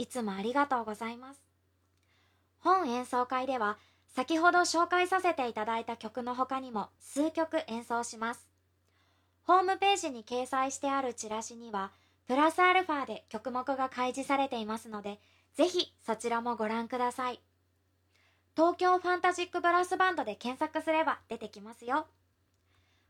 [0.00, 1.42] いつもありがとうございます。
[2.60, 3.76] 本演奏会では、
[4.16, 8.48] 先ほど紹介させていただいた曲の他にも数曲演奏します。
[9.42, 11.92] ホームページに掲載してあるチラシには、
[12.26, 15.20] プラスアルファで曲目が開示されていますので、
[15.54, 17.40] ぜひそちらもご覧ください。
[18.56, 22.06] 東京ファンタジックブラスバンドで検索すれば出てきますよ。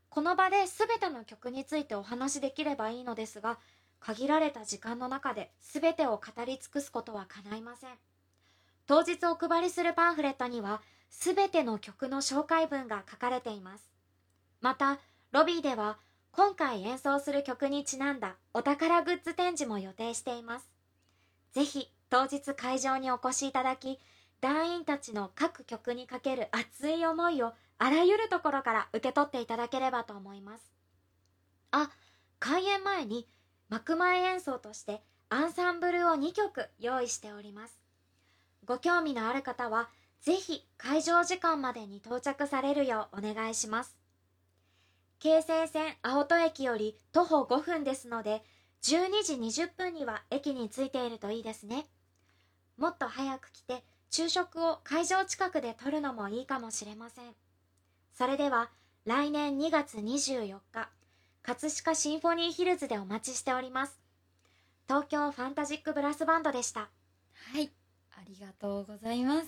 [0.09, 3.59] この場で全ての曲についてお話しできればいいのですが、
[4.01, 7.91] 限られた時間の中で全てを語り尽くすことは叶いません
[8.87, 13.89] 当日お配りするパンフレットには全ての曲の紹介文が書かれています
[14.59, 14.99] また
[15.31, 15.97] ロビーでは
[16.31, 20.69] 今回演奏する曲にちなんだお宝グッズ展示も予定しています
[21.53, 23.97] ぜひ当日会場にお越しいただき
[24.41, 30.73] 団員たちの各曲にかける熱い思いをあらゆるところから受け取っていただければと思います。
[31.71, 31.89] あ
[32.37, 33.27] 開演前に
[33.69, 37.81] 幕前演奏としてアンサンブルを2曲用意しております。
[38.65, 43.97] ご興味のある方はぜひ会場時間までに到着されるようお願いします。
[45.19, 48.43] 京成線青戸駅より徒歩5分ですので
[48.83, 51.85] 12時20分には駅に着いているといいですね。
[52.81, 57.25] もっと早く来て昼食を会場近くで取るのもいいかもしれません。
[58.11, 58.71] それでは
[59.05, 60.89] 来年2月24日
[61.43, 63.99] 葛飾シンフォニーヒルズでお待ちしております。
[64.87, 66.89] 東京ファンタジックブラスバンドでした。
[67.51, 67.69] はい
[68.13, 69.45] ありがとうございます。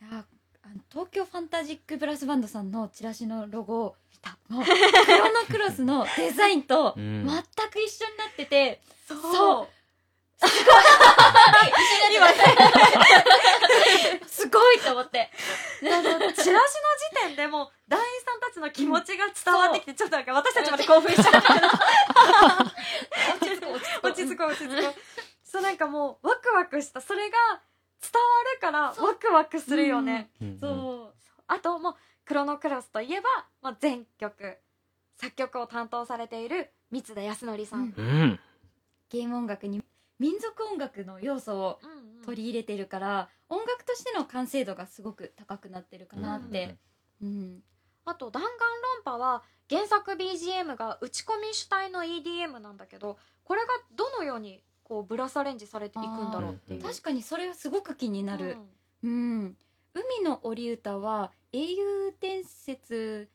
[0.00, 0.24] いや
[0.62, 4.38] あの東京ファンタジックブラスバンドさんのチラシのロゴを見た。
[4.48, 7.26] もう クロノクロスのデザインとうん。
[7.26, 9.68] 全く一緒になってて、そそう
[12.14, 12.28] 今。
[14.26, 15.30] すごいと思って。
[15.82, 16.66] あのチラシの時
[17.26, 21.68] 点でもう団員さんたちの気持ちが伝わってきて、ちょっとなんか私たちまで興奮しちゃったけど
[23.36, 24.50] 落ち着こう落ち着こう。
[24.50, 24.94] 落ち着こう
[25.44, 27.00] そうなんかもうワクワクした。
[27.00, 27.36] それが
[28.00, 28.20] 伝わ
[28.54, 30.48] るからワクワクするよね、うん。
[30.48, 30.52] う。
[30.54, 31.14] んそう
[31.48, 33.28] あともうクロノクロスといえば、
[33.60, 34.58] まあ、全曲
[35.16, 37.92] 作曲を担当されている三田康則さん。
[37.96, 38.40] うん。
[39.10, 39.79] ゲーム音楽に
[40.20, 42.10] 民族音楽の要素をうんうん。
[42.22, 46.76] 取り入れてるから、音楽としての完成度がすごく高くなってるかなって、
[47.22, 47.62] うん
[48.04, 48.52] あと弾丸
[49.04, 56.82] 論破は原作 BGM が打ち込み主体の EDM なんだけどこれがどのようにこうブラスアレンジされていくんだろうっていう。
[56.82, 58.56] 確かにそれはすごく気になる、
[59.04, 59.10] うん。
[59.10, 59.56] うん、
[59.94, 63.28] 海の織歌は英雄伝説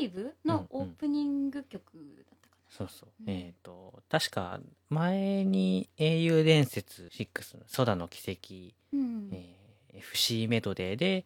[0.00, 2.33] 5のオープニング曲だ
[2.76, 3.10] そうそう。
[3.22, 9.64] うんえっ、と、確か、前に英雄伝説6の空の奇跡、な、うんえー
[9.96, 11.24] FC メドレーで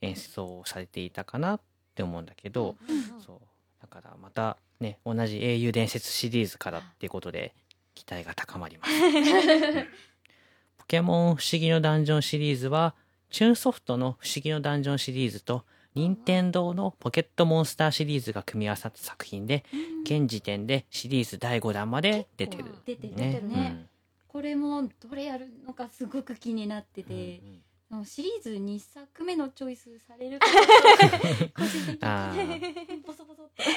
[0.00, 1.60] 演奏されていたかなっ
[1.94, 3.40] て思うんだけど、うんそう。
[3.80, 7.54] だからまたね、同じ英雄伝説シリーズからっていうことで、
[7.94, 8.92] 期待が高まります。
[10.78, 12.94] ポケモン不思議のダンジョンシリーズは、
[13.30, 20.02] チューンソフトの不思議のダンジョンシリーズと、任天堂のポケットモンスターシリーズが組み合わさった作品で、うん。
[20.02, 22.64] 現時点でシリーズ第5弾まで出てる。
[22.86, 23.86] 出てる出てるね。
[24.28, 27.62] これもどれやるのかすごく気になってうんて、うん。
[27.90, 30.46] でもシリーズ2作目のチョイスされるか
[31.54, 33.02] 個人的に。
[33.02, 33.76] ボソボソってそう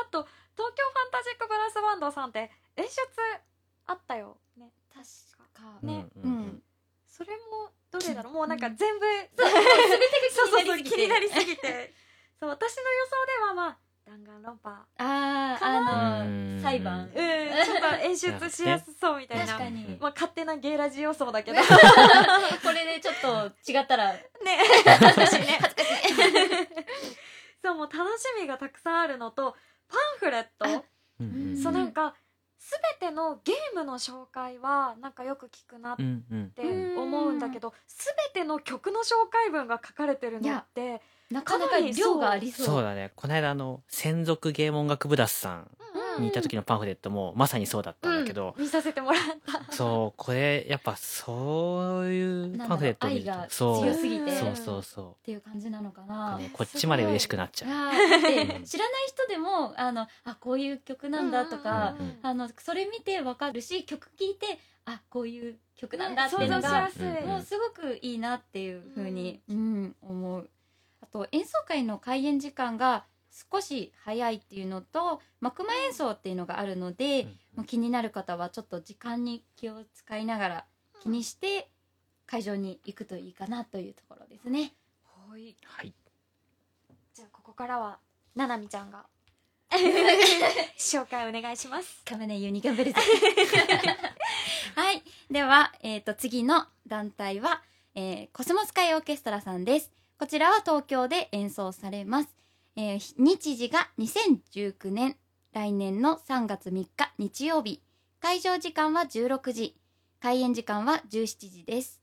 [0.00, 2.90] あと東京ファンタジックブラスバンドさんって演出
[3.84, 4.72] あったよね。
[4.92, 5.04] 確
[5.52, 6.30] かねうんうん。
[6.30, 6.62] うん
[7.16, 8.34] それもどれだろう？
[8.34, 9.48] もうなんか全部、全
[10.30, 10.96] そうそうそう気て。
[11.02, 11.94] になりすぎて。
[12.38, 14.86] そう私の予想ではまあ弾丸論破。
[14.98, 15.80] ああ
[16.20, 16.24] の
[16.62, 17.04] 裁判。
[17.04, 17.12] うん
[17.64, 19.46] ちょっと演出しやすそうみたいな。
[19.46, 19.96] 確かに。
[19.98, 21.58] まあ勝手なゲイラジ予想だけど。
[21.64, 21.68] こ
[22.72, 24.12] れでちょっと違ったら。
[24.12, 24.20] ね。
[24.84, 25.58] 恥ずかしいね。
[27.64, 29.56] そうもう楽しみがたくさんあるのと
[29.88, 30.84] パンフレット。
[31.62, 32.14] そうなんか
[32.58, 36.50] 全てのゲームの紹介はなんかよく聞くなっうんうん。
[36.50, 36.62] て
[36.96, 42.66] 思うんだけど全ての曲の紹介文が書かれてるのってなかなか量がありそう。
[42.66, 43.12] そうだね。
[43.16, 45.70] この間あの、専属ゲーム音楽部ダスさん。
[45.94, 49.22] うんにいた時のパンフレットもまさにそうだったんだけど、うん見させてもらっ
[49.66, 49.72] た。
[49.72, 54.32] そう、これやっぱそういうパンフレットを見るとそう強すぎて。
[54.36, 57.70] そうそうそっていう感じなのかう、なね、こっちまで嬉しくなっちゃう。
[58.64, 70.48] 知らない人でもあのあこういう曲なんだとか、うんうんあのそれ見てわかるし曲聴いてあこういう曲なんだっていうのがうんもうすごくいいなっていうふうに、うん思う。
[71.02, 73.04] あと演奏会の開演時間が
[73.50, 80.64] 少し早いっていうのと幕間演奏っていうのがあるので、うんもう気になる方はちょっと時間に気を使いながら
[81.02, 81.70] 気にして
[82.26, 84.74] 会場に行くといいかなというところですね。
[85.04, 85.94] はいはい。
[87.14, 87.98] じゃあここからは
[88.34, 89.06] ななみちゃんが
[90.76, 93.00] 紹介お願いしますカメネユニガンベルト
[94.76, 95.02] はい。
[95.30, 97.62] では、えっ、と、次の団体は、
[97.94, 99.90] えーコスモスカイオーケストラさんです。
[100.18, 102.36] こちらは東京で演奏されます。
[102.76, 105.16] えー日時が2019年、
[105.52, 107.80] 来年の3月3日日曜日。
[108.20, 109.76] 会場時間は16時。
[110.20, 112.00] 開演時間は17時です。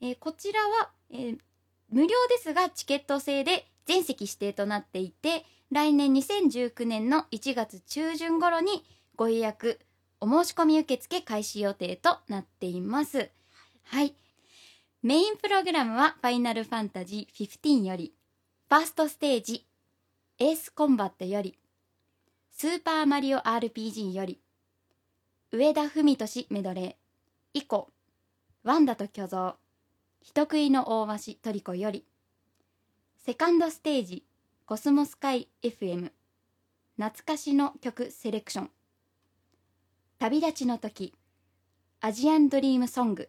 [0.00, 1.38] えーこちらは、えー
[1.88, 9.78] 無料ですがチケット制で全席指定となっていて、来年2019年の1月中旬頃にご予約
[10.20, 13.30] お申し込み受付開始予定となっています
[13.84, 14.14] はい
[15.02, 18.12] メインプログラムは「ファイナルファンタジー15」より
[18.68, 19.64] ファーストステージ
[20.42, 21.58] 「エースコンバット」より
[22.50, 24.40] スーパーマリオ RPG より
[25.52, 26.94] 上田文俊メドレー。
[27.52, 27.90] 以降
[28.62, 29.58] ワンダと巨像。
[30.22, 32.06] 人食いの大鷲トリコより
[33.18, 34.24] セカンドステージ
[34.64, 36.10] コスモスカイ FM
[36.96, 38.70] 懐かしの曲セレクション。
[40.18, 41.14] 旅立ちの時
[42.00, 43.28] アジアンドリームソング。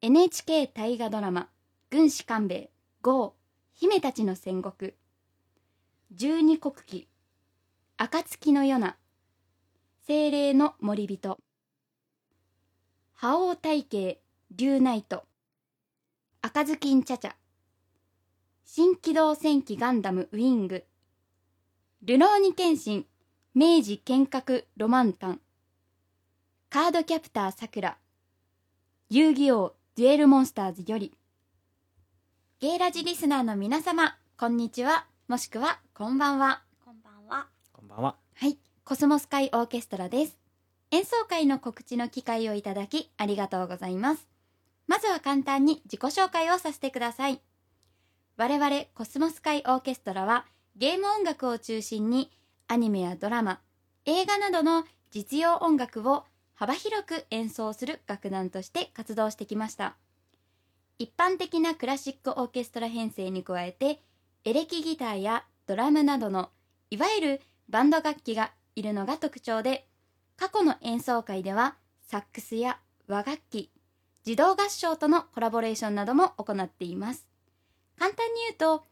[0.00, 1.50] NHK 大河ドラマ
[1.90, 2.70] 軍師官兵衛
[3.02, 3.36] GO
[3.74, 4.94] 姫たちの戦国。
[6.14, 7.08] 十二国旗。
[7.96, 8.98] 暁のよな。
[10.06, 11.38] 精霊の森人。
[13.14, 14.20] 覇王体系
[14.54, 15.24] 竜ナイト。
[16.42, 17.36] 赤ずきんちゃちゃ。
[18.66, 20.84] 新機動戦機ガンダムウィング。
[22.02, 23.06] ルローニケンシン
[23.54, 25.40] 明治剣閣ロマンタン。
[26.68, 27.96] カードキャプターさくら
[29.08, 31.16] 遊戯王デュエルモンスターズより。
[32.60, 35.06] ゲイラジリスナーの皆様こんにちは。
[35.32, 36.60] もしくはこんばんは。
[36.84, 37.46] こんばんは。
[37.72, 38.16] こんばんは。
[38.34, 38.58] はい。
[38.84, 40.36] コスモスカイオーケストラです。
[40.90, 44.28] 演奏会の告知の機会をいただきありがとうございます。
[44.86, 47.40] まずは簡単に自己紹介をさせてください。
[48.36, 50.44] 我々コスモスカイオーケストラは
[50.76, 52.30] ゲーム音楽を中心に
[52.68, 53.60] アニメやドラマ
[54.04, 59.96] 映画などの実用音楽を幅広く演奏する楽団として活動してきました。
[60.98, 64.02] 一般的なクラシックオーケストラ編成に加えて
[64.44, 66.50] エレキギターやドラムなどの
[66.90, 69.86] いわゆるバンド楽器がいるのが特徴で
[70.36, 73.70] 過去の演奏会ではサックスや和楽器
[74.26, 77.28] 自動合唱とのコラボレーションなども行っています。
[77.96, 78.84] 簡単に言うと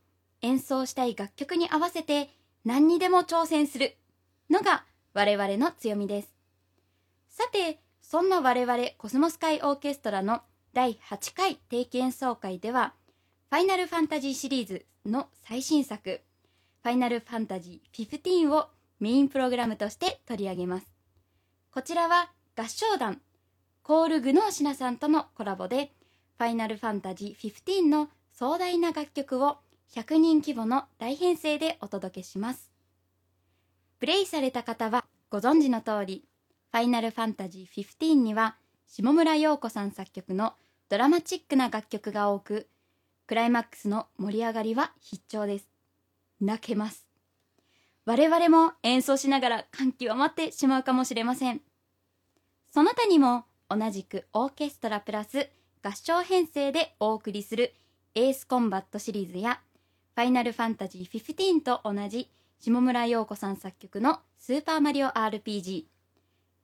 [0.43, 2.31] 演奏したい楽曲に合わせて
[2.65, 3.97] 何にでも挑戦する
[4.51, 4.85] のが
[5.15, 6.29] 我々の強みです。
[7.29, 10.43] さてそんな我々コスモス会オーケストラの
[10.75, 12.95] 第8回定期演奏会では
[13.51, 16.21] ファイナルファンタジーシリーズの最新作
[16.83, 18.69] ファイナルファンタジー15を
[19.01, 20.87] メインプログラムとして取り上げます。
[21.73, 23.21] こちらは合唱団
[23.83, 25.93] コール・グノーシナさんとのコラボで
[26.39, 29.59] ファイナルファンタジー15の壮大な楽曲を
[29.93, 32.71] 100人規模の大編成でお届けします。
[33.99, 36.25] プレイされた方はご存知の通り
[36.73, 38.57] ファイナルファンタジー15には
[38.87, 40.55] 下村陽子さん作曲の
[40.89, 42.69] ドラマチックな楽曲が多く
[43.31, 45.69] クライマックスの盛り上がりは必聴です。
[46.41, 47.07] 泣けます。
[48.05, 51.61] 我々も演奏しながら感極まってしまうかもしれません。
[52.75, 55.49] その他にも同じくオーケストラプラス
[55.81, 57.73] 合唱編成でお送りする
[58.17, 59.61] エースコンバットシリーズや
[60.17, 65.85] ファイナルファンタジー15と同じ下村陽子さん作曲のスーパーマリオ RPG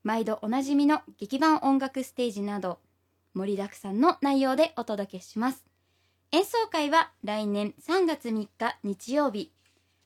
[0.02, 2.80] 毎度おなじみの劇版音楽ステージなど
[3.34, 5.75] 盛りだくさんの内容でお届けします。
[6.32, 8.50] 演奏会は来年3月3日
[8.82, 9.52] 日曜日。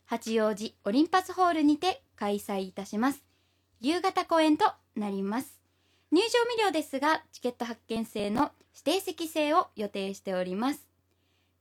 [0.04, 3.24] 八王子オリンパスホールにて開催いたします。
[3.80, 5.58] 夕方公演となります。
[6.12, 10.86] 入場無料ですがチケット発券制の指定席制を予定しております。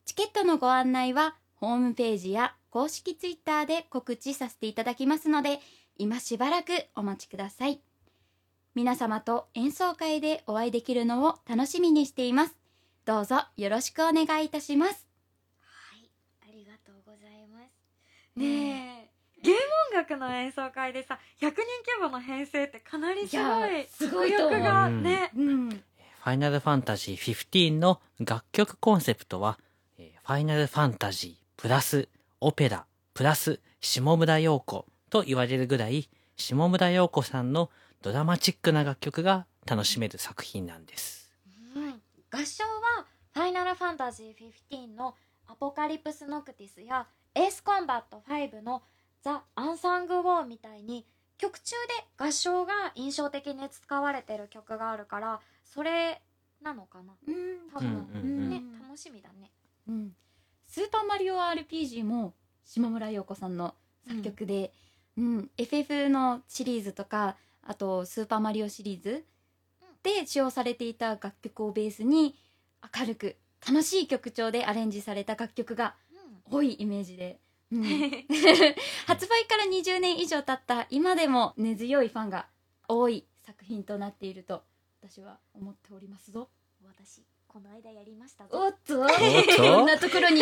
[0.05, 5.61] チケットのご案内はホームページや公式ツイッターで告知させていただきますので
[5.97, 7.81] 今しばらくお待ちください。
[8.75, 12.58] 皆様と演奏会でお会いできるのを楽しみにしています。
[13.09, 15.07] どうぞよろしくお願いいたします。
[15.63, 16.11] はい
[16.47, 18.39] ありがとうございます。
[18.39, 24.91] ねえゲーム音楽の演奏会でさ100人規模の編成ってかなりすごいすごいとがう。
[24.91, 25.69] んね、うん。
[25.69, 29.57] ファイナルファンタジー15の楽曲コンセプトは、
[29.97, 32.09] えーファイナルファンタジープラス
[32.41, 32.85] オペラ
[33.15, 37.71] プラス下村陽子と言われるぐらい下村陽子さんの
[38.03, 41.18] ドラマチックな楽曲が楽しめる作品なんです。
[42.31, 45.15] うん合唱は「ファイナルファンタジー15」の
[45.47, 48.83] 「アポカリプス・ノクティス」や「エース・コンバット5」の
[49.21, 51.05] 「ザ・アンサング・ウォー」みたいに
[51.37, 56.21] 曲中で合唱が印象的に使われてる曲があるからそれ
[56.61, 57.13] なのかな？
[57.27, 59.51] うん多分、うんうんうんね楽しみだね。
[59.87, 60.15] うん、
[60.67, 62.33] スーパーマリオ RPG も
[62.65, 63.75] 島村陽子さんの
[64.07, 64.73] 作曲で、
[65.17, 65.51] うん。
[65.57, 69.25] FF のシリーズとかあとスーパーマリオシリーズ
[70.03, 72.35] で使用されていた楽曲をベースに
[72.97, 73.35] 明るく
[73.67, 75.95] 楽しい曲調でアレンジされた楽曲が
[76.49, 77.39] 多いイメージで、
[77.71, 77.83] うん。
[79.05, 82.47] 発売から20年以上経った今でも根強いファンが
[82.87, 84.63] 多い作品となっていると
[85.01, 86.49] 私は思っておりますぞ。
[86.85, 88.57] 私この間やりましたぞ。
[88.57, 89.01] おっと？
[89.01, 89.13] おっと？
[89.63, 90.41] こんなところに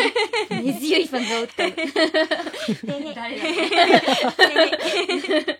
[0.50, 1.68] 根強いファンがおった。
[1.68, 1.72] の
[3.00, 3.42] で誰だ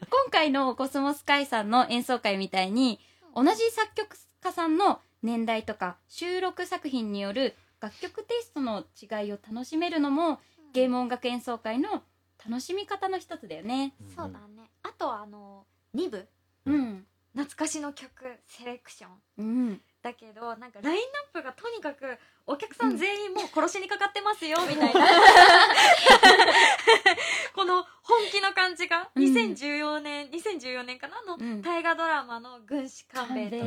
[0.10, 3.00] 今回のコスモス会さんの演奏会みたいに
[3.38, 10.40] 同じ作曲家さんの年代とか収録作品による楽曲テイストの違いを楽しめるのも
[10.74, 12.02] ゲーム音楽演奏会の
[12.44, 13.94] 楽しみ方の一つだよね。
[14.16, 14.72] そうだね。
[14.82, 16.28] あとあの2部
[16.66, 18.10] うん、懐かしの曲
[18.48, 19.12] セレクション。
[19.38, 21.00] うん、だけどなんかライン
[21.34, 25.02] ナップがとにかくお客さん全員もう殺しにかかってますよ みたいな、
[27.54, 29.24] この本気の感じがうん。
[29.24, 31.18] 2014年、2014年かな？
[31.18, 31.62] あの、うん。
[31.62, 33.58] 大河ドラマの「軍師官兵衛」と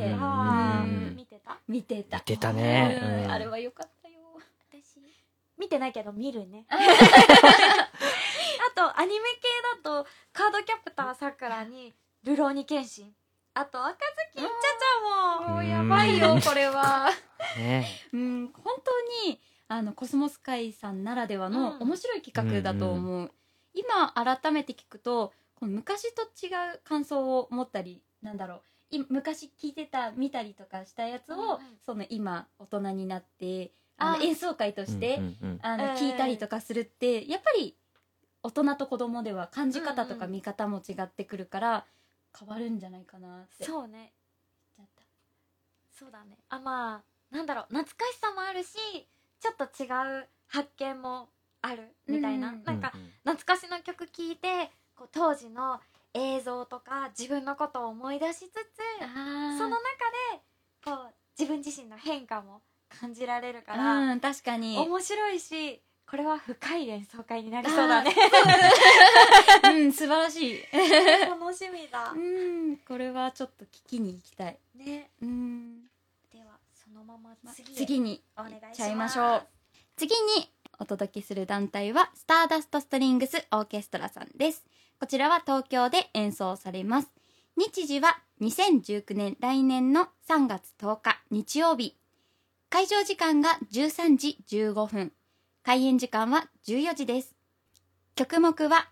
[1.15, 1.59] 見てた？
[1.67, 2.17] 見てた。
[2.17, 2.99] 見てたね。
[3.01, 3.23] うん。
[3.25, 3.31] うん。
[3.31, 4.15] あれは良かったよ。
[4.71, 4.99] 私？
[5.59, 6.65] 見てないけど見るね。
[6.69, 6.77] あ。
[8.73, 9.41] とアニメ系
[9.83, 13.13] だとカードキャプターさくらにルローニケンシン
[13.53, 13.97] あと赤
[14.33, 15.55] ずきんちゃちゃも。
[15.55, 17.09] もうやばいよこれは。
[17.57, 17.85] ね。
[18.13, 21.81] うん本当にあのコスモス会さんならではのうん。
[21.81, 23.31] 面白い企画だと思う、
[23.73, 31.59] 今改めて聞くとこの昔と違う感想を持ったりなんだろうい昔聞いてた見たりとかしたやつを、うんうん。
[31.85, 34.11] その今大人になってあ。
[34.11, 35.59] のあ演奏会として、うんうんうん。
[35.61, 35.91] あのうん。
[35.91, 37.75] 聞いたりとかするってやっぱり
[38.43, 41.85] 大人と子供では感じ方とかうんうん見方も違ってくるから
[42.37, 43.65] 変わるんじゃないかなって。
[43.65, 44.13] そうね。
[45.91, 46.37] そうだね。
[46.49, 47.65] あまあなんだろう。
[47.69, 48.75] 懐かしさもあるし
[49.39, 49.85] ちょっと違
[50.21, 51.29] う発見も
[51.61, 52.91] あるみたいな、うんなんか
[53.23, 55.79] 懐かしの曲聴いてこう当時の
[56.13, 59.77] 映像とか自分のことを思い出しつつその中
[60.33, 60.41] で
[60.83, 62.61] こう自分自身の変化も
[62.99, 64.77] 感じられるから、うん確かに。
[64.77, 68.13] 面白いしこれは深い演奏会になりそうだね。
[69.63, 70.61] うん素晴らしい。
[71.25, 72.11] 楽しみだ。
[72.11, 74.59] うんこれはちょっと聞きに行きたい。
[74.75, 75.09] ね。
[75.21, 75.85] うん。
[76.29, 77.75] ではそのまま次へ。
[77.77, 78.75] 次にお願いします。
[78.75, 79.47] ちゃいましょう。
[79.95, 84.65] 次にお届けする団体はスターダストストリングスオーケストラさんです。
[84.99, 87.09] こちらは東京で演奏されます。
[87.55, 91.95] 日時は2019年来年の3月10日日曜日。
[92.69, 95.13] 会場時間が13時15分
[95.63, 97.35] 開演時間は14時です
[98.15, 98.89] 曲目は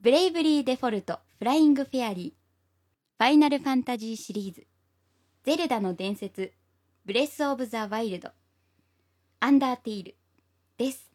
[0.00, 4.66] ブレイブリーデフォルトフライングフェアリーファイナルファンタジーシリーズ
[5.44, 6.52] ゼルダの伝説
[7.04, 8.30] ブレスオブザワイルド
[9.40, 10.14] アンダーテイル
[10.78, 11.10] です。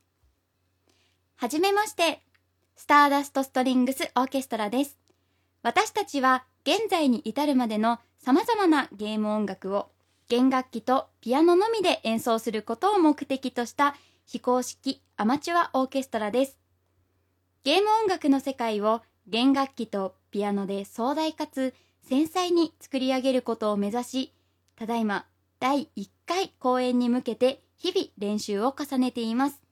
[1.36, 2.22] はじめまして、
[2.76, 5.00] スターダストストリングスオーケストラです。
[5.64, 9.90] 私たちは現在に至るまでの様々なゲーム音楽を
[10.28, 13.96] 弦楽器とピアノのみで演奏することを目的とした
[14.32, 16.60] 非公式アマチュアオーケストラです。
[17.64, 21.74] ゲーム音楽の世界を弦楽器とピアノで壮大かつ
[22.04, 24.34] 繊細に作り上げることを目指し、
[24.76, 25.26] ただいま
[25.60, 29.64] 第1回公演に向けて日々練習を重ねています。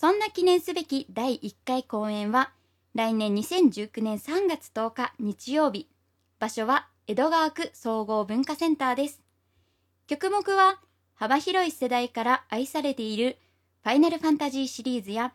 [0.00, 2.52] そんな記念すべき第1回公演は
[2.94, 5.90] 来年2019年3月10日日曜日。
[6.38, 9.20] 場所は江戸川区総合文化センターです。
[10.06, 10.80] 曲目は
[11.16, 13.36] 幅広い世代から愛されている
[13.84, 15.34] ファイナルファンタジーシリーズや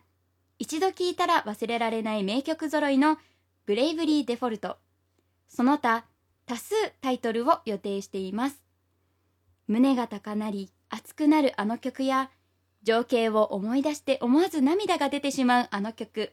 [0.58, 3.16] 一度聴いたら忘れられない名曲揃いの
[3.64, 4.76] ブレイブリーデフォルト、
[5.48, 6.04] その他
[6.46, 8.60] 多数タイトルを予定しています。
[9.68, 12.28] 胸が高鳴り熱くなるあの曲や
[12.82, 16.32] 情景を思い出して思わず涙が出てしまうあの曲。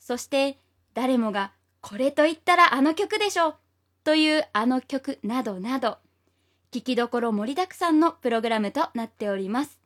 [0.00, 0.58] そして
[0.92, 3.54] 誰もがこれと言ったらあの曲でしょ
[4.02, 5.98] というあの曲などなど
[6.72, 9.77] 聴きどころ盛りだくさんのプログラムとなっております。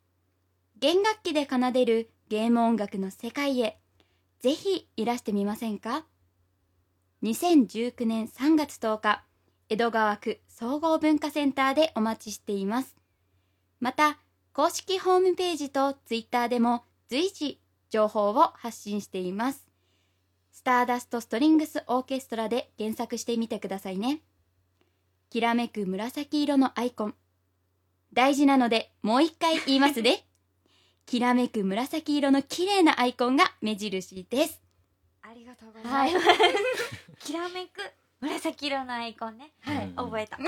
[0.83, 3.78] 弦楽器で奏でるゲーム音楽の世界へ
[4.41, 6.05] ぜひいらしてみませんか
[7.22, 9.24] ？2019年3月10日
[9.68, 12.97] 江戸川区総合文化センターでお待ちしています。
[13.78, 14.18] また、
[14.53, 19.64] 公式ホームページとツイッターでも随時情報を発信しています。
[20.51, 24.18] スターダストストリングスオーケストラで検索してみてくださいね。
[25.30, 27.14] きらめく紫色のアイコン。
[28.12, 30.26] 大事なのでもう一回言いますね。
[31.07, 34.61] きらめく紫色の綺麗なアイコンが目印です。
[35.22, 36.26] ありがとうございます、
[37.18, 37.80] きらめく
[38.20, 39.53] 紫色のアイコンね。
[39.61, 39.86] はい。
[39.86, 40.38] うん覚えた。
[40.38, 40.46] 弦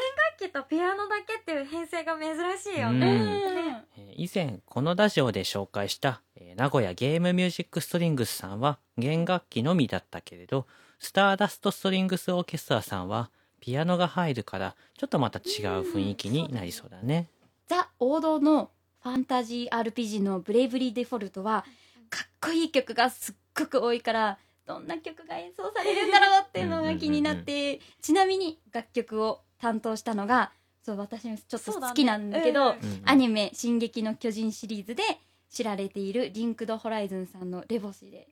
[0.00, 3.00] 楽器とピアノだけっていう編成が珍しいようん。
[3.00, 10.66] ね、ねえー以前このラジオで紹介した、えー名古屋ゲームミュージックストリングスさんは弦楽器のみだったけれど
[10.98, 13.30] スターダストストリングスオーケストラさんは
[13.60, 15.44] ピアノが入るからちょっとまた違う
[15.92, 17.28] 雰囲気になりそうだね。
[17.68, 18.70] ザ王道の
[19.06, 21.64] ファンタジー RPG のブレイブリーデフォルトは
[22.10, 24.36] かっこいい曲がすっごく多いから
[24.66, 30.50] どんな曲が演奏されるんだろうっていうのが気になってちなみに楽曲を担当したのが
[30.82, 32.80] そう私もちょっと好きなんだけどね。
[33.04, 35.04] アニメ「進撃の巨人」シリーズで
[35.50, 38.26] 知られているリンクドホライズンさんのレボシで、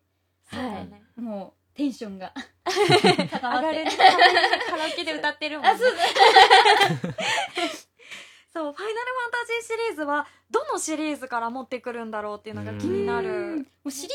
[0.50, 2.32] そうだよね、もうテンションが
[2.66, 3.84] 上 高まって。
[4.66, 5.70] カラオケで歌ってるもんね。
[5.70, 6.02] あそうだ
[8.54, 13.24] そうファイナルファンタジーシリーズはどのシリーズから持ってくるんだろうっていうのが気になうん。
[13.24, 14.14] るもうシリーズ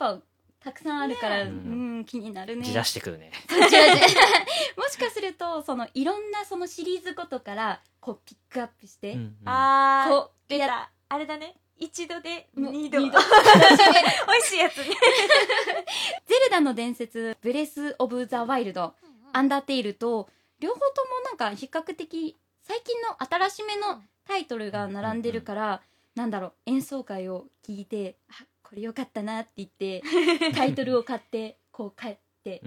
[0.00, 0.22] がやっぱ
[0.60, 1.54] たくさんあるから、ねう
[2.00, 2.04] ん。
[2.06, 2.64] 気になるね。
[2.64, 3.30] じらしてくるね。
[3.50, 3.68] 違う違う
[4.80, 9.36] もしかするとそのいろんなそのシリーズごとからこうピックアップして、うんうん。
[9.44, 11.54] あーこう出たあれだね。
[11.76, 12.98] 一度でもう二度。
[12.98, 13.18] 二度。
[14.26, 14.86] 美味しいやつね。
[16.26, 18.94] ゼルダの伝説ブレス・オブ・ザ・ワイルド
[19.32, 22.36] アンダーテイルと両方ともなんか比較的
[22.68, 23.16] 最近の
[23.48, 25.82] 新しめのタイトルが並んでるから、
[26.14, 30.02] なんだろう演奏会を聞いてあこれよかったなって言って
[30.54, 32.60] タイトルを買ってこう帰って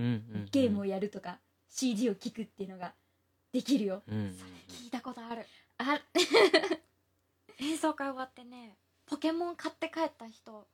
[0.51, 1.37] ゲームをやるとか
[1.69, 2.93] CD を聴くっていうのが
[3.51, 4.01] できるよ。
[4.07, 4.37] うんうん
[4.69, 5.45] 聞いたことある。
[5.77, 6.01] あ
[7.59, 10.67] 演奏会終わってねポケモン買って帰った人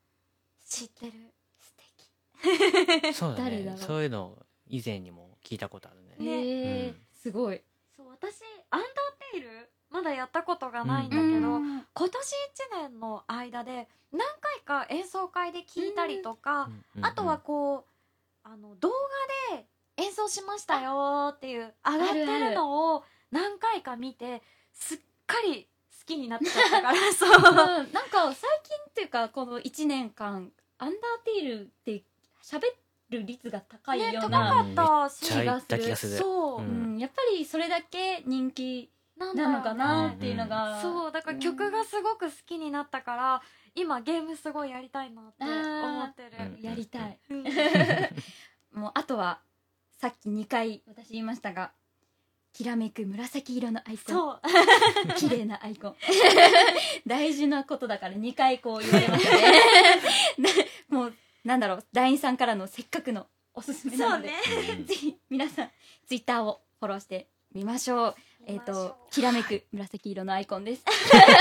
[0.65, 1.33] 知ってる？
[1.59, 1.73] 素
[3.01, 3.13] 敵。
[3.13, 3.51] そうだね。
[3.51, 3.79] 誰だろう？
[3.81, 6.15] そういうの以前にも聞いたことあるね。
[6.17, 6.31] ね。
[6.31, 7.05] へえうん。
[7.13, 7.61] すごい。
[7.95, 8.35] そう私
[9.37, 11.85] イルまだやったことがないんだけど、うん。
[11.93, 17.05] 今年1年の間で何回か演奏会で聞いたりとか、うん。
[17.05, 17.85] あとはこ
[18.45, 18.89] うあの動
[19.51, 19.65] 画で
[19.97, 24.41] 演奏しましたよっていう上がってるのを何回か見て
[24.73, 25.67] すっかり
[25.99, 27.29] 好きになっちゃったからそう。
[27.81, 27.93] うん。
[27.93, 32.03] なんか最近っていうかこの1年間アンダーテイルって
[32.43, 32.61] 喋
[33.09, 36.17] る率が高いね高ような、かったし、めっちゃ行った気がする。
[36.17, 39.53] そう、うんうん、やっぱりそれだけ人気なんだろうね。
[39.53, 43.41] なのかなっていうのが、そうだから曲がすごく好きになったから
[43.75, 46.61] 今ゲームすごいやりたいなって思ってる、うん。
[46.61, 47.43] やりたい、うん。
[48.79, 49.39] もうあとは
[49.97, 51.09] さっき2回私。
[51.09, 51.71] 言いましたが
[52.53, 54.15] きらめく紫色のアイコン。
[54.15, 54.41] そう。
[55.15, 55.95] 綺麗なアイコン。
[57.05, 59.41] 大事なことだから2回こう言われましたね。
[60.39, 60.49] で
[60.89, 61.13] もう
[61.43, 65.71] なんだろう団員さんからのせっかくのおすすめなので、うんぜひ皆さん
[66.07, 68.15] ツイッターをフォローしてみましょう。
[68.45, 70.83] えっ、ときらめく紫色のアイコンです。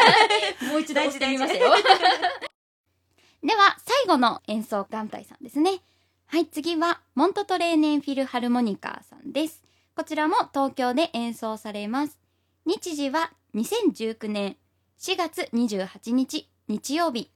[0.70, 1.70] もう一度押してみましたよ
[3.44, 5.82] では最後の演奏団体さんですね。
[6.26, 9.62] はい次はモントトレーネンフィルハルモニカさんです。
[9.94, 12.18] こちらも東京で演奏されます。
[12.64, 14.56] 日時は2019年
[14.98, 17.30] 4月28日日曜日。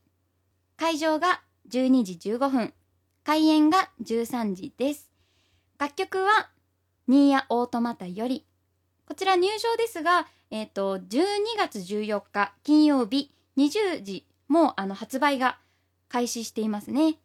[0.75, 2.73] 会場が12時15分
[3.23, 5.11] 開演が13時です。
[5.77, 6.49] 楽曲は
[7.07, 8.45] ニーヤオートマタより
[9.11, 11.01] こちら入場ですが、えっ、と、12
[11.57, 15.57] 月14日金曜日20時もうあの発売が
[16.07, 17.17] 開始していますね。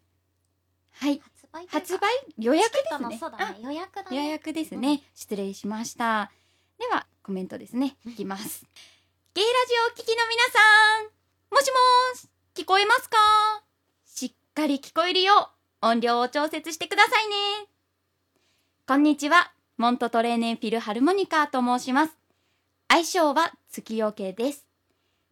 [0.91, 1.21] はい。
[1.21, 2.09] 発売発売？
[2.41, 3.19] 予約ですね。
[3.21, 5.01] そうだね予約だあね予約ですね。
[5.15, 6.33] 失礼しました。
[6.77, 7.97] では、コメントですね。
[8.05, 8.67] いきます。
[9.35, 11.05] ゲイラジオをお聞きの皆さん
[11.55, 12.29] もしもーし
[12.63, 13.17] 聞こえますか？
[14.05, 17.69] しっかり聞こえるよう音量を調節してくださいね。
[18.89, 19.56] こんにちは。
[19.79, 22.17] モントトレーネンフィルハルモニカと申します。
[22.89, 24.67] 愛称は月よけです。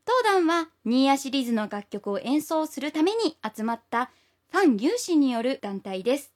[0.04, 4.10] 当団はニーヤシリーズの楽曲を演奏するために集まった
[4.50, 6.34] ファン有志による団体です。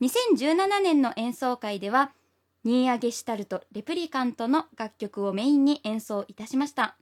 [0.00, 2.10] 2017年の演奏会では、
[2.64, 6.96] ニーヤゲシュタルト・レプリカントの楽曲をメインに演奏いたしました。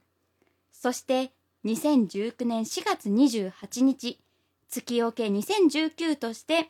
[0.71, 1.31] そして、
[1.65, 4.19] 2019年4月28日、
[4.69, 6.69] 月よけ2019として、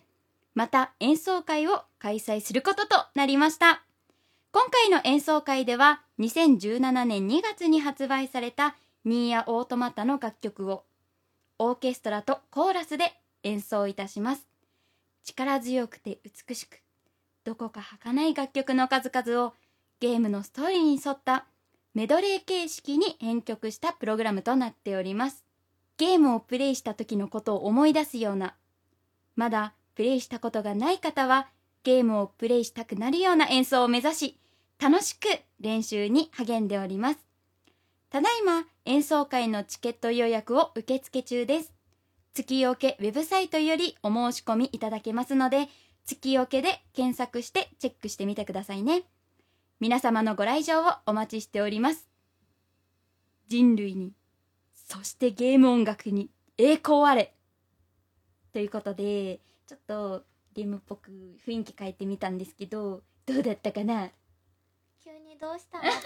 [0.55, 3.83] また演奏会を開催することとなりました。
[4.51, 10.83] 今回の演奏会では、2017年2月に発売されたニーヤオートマタの楽曲を、
[11.57, 14.47] オーケストラとコーラスで演奏いたします。
[15.23, 16.81] 力強くて美しく、
[17.43, 19.53] どこか儚い楽曲の数々を
[19.99, 21.45] ゲームのストーリーに沿った
[21.93, 25.43] メドレー形式に編曲したプログラムとなっております。
[25.97, 28.55] ゲームをプレイした時のことを思い出すような、
[29.35, 31.47] まだプレイしたことがない方は
[31.83, 34.39] ゲームをプレイしたくなるような演奏を目指し、
[34.79, 35.27] 楽しく
[35.59, 37.19] 練習に励んでおります。
[38.09, 41.73] ただいま演奏会のチケット予約を受付中です。
[42.33, 45.67] 月よけウェブサイトよりお申し込みいただけますので、
[46.05, 49.03] 月よけで検索してチェックしてみてくださいね。
[49.79, 52.07] 皆様のご来場をお待ちしております。
[53.47, 54.13] 人類に、
[54.73, 57.35] そしてゲーム音楽に栄光あれ
[58.51, 59.39] ということで、
[59.73, 61.09] ちょっとゲームっぽく
[61.47, 64.09] 雰囲気変えてみたんですけど、どうだったかな？
[65.03, 65.83] 急にどうしたの？
[65.89, 66.03] まさ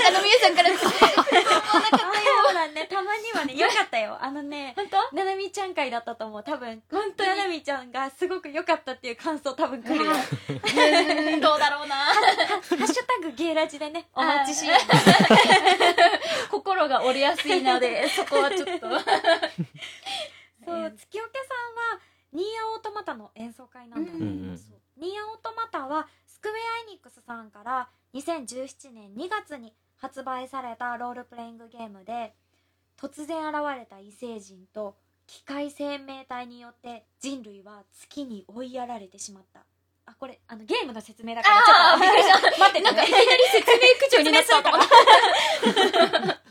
[0.00, 0.76] かのみゆさんからほ
[2.54, 4.16] らねたまにはねよかったよ。
[4.20, 5.16] あのね本当？
[5.16, 6.44] ななみちゃん会だったと思う。
[6.44, 7.28] 多分本当に？
[7.30, 10.12] ななみちゃんがすごく良かったっていう感想多分来るよ。
[11.42, 11.96] どうだろうな。
[11.96, 12.12] ハ
[12.76, 14.76] ッシュタグゲイラジでねお待ちしよ
[16.48, 18.86] 心が折れやすいのでそこはちょっと
[20.72, 21.40] うそう月岡さ
[21.92, 22.00] んは
[22.32, 24.60] ニーヤオートマタの演奏会なんだね、うんうん
[25.00, 26.58] ニーヤオートマタはスクウェア・
[26.90, 32.34] エニックスさんから2017年2月に発売されたロールプレイングゲームで
[33.00, 34.94] 突然現れた異星人と
[35.26, 39.60] 機械生命体によって人類は月に追いやられてしまった。
[40.06, 44.48] あこれあのゲームの説明だからちょっと待ってなんかいきなり説明口調になった。
[46.20, 46.40] 説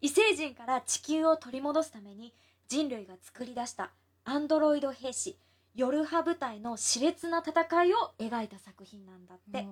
[0.00, 2.32] 異星人から地球を取り戻すために
[2.72, 3.90] 人類が作り出した
[4.24, 5.36] アンドロイド兵士
[5.74, 9.66] ヨルハ部隊の熾烈な戦いを描いた作品なんだって、うん。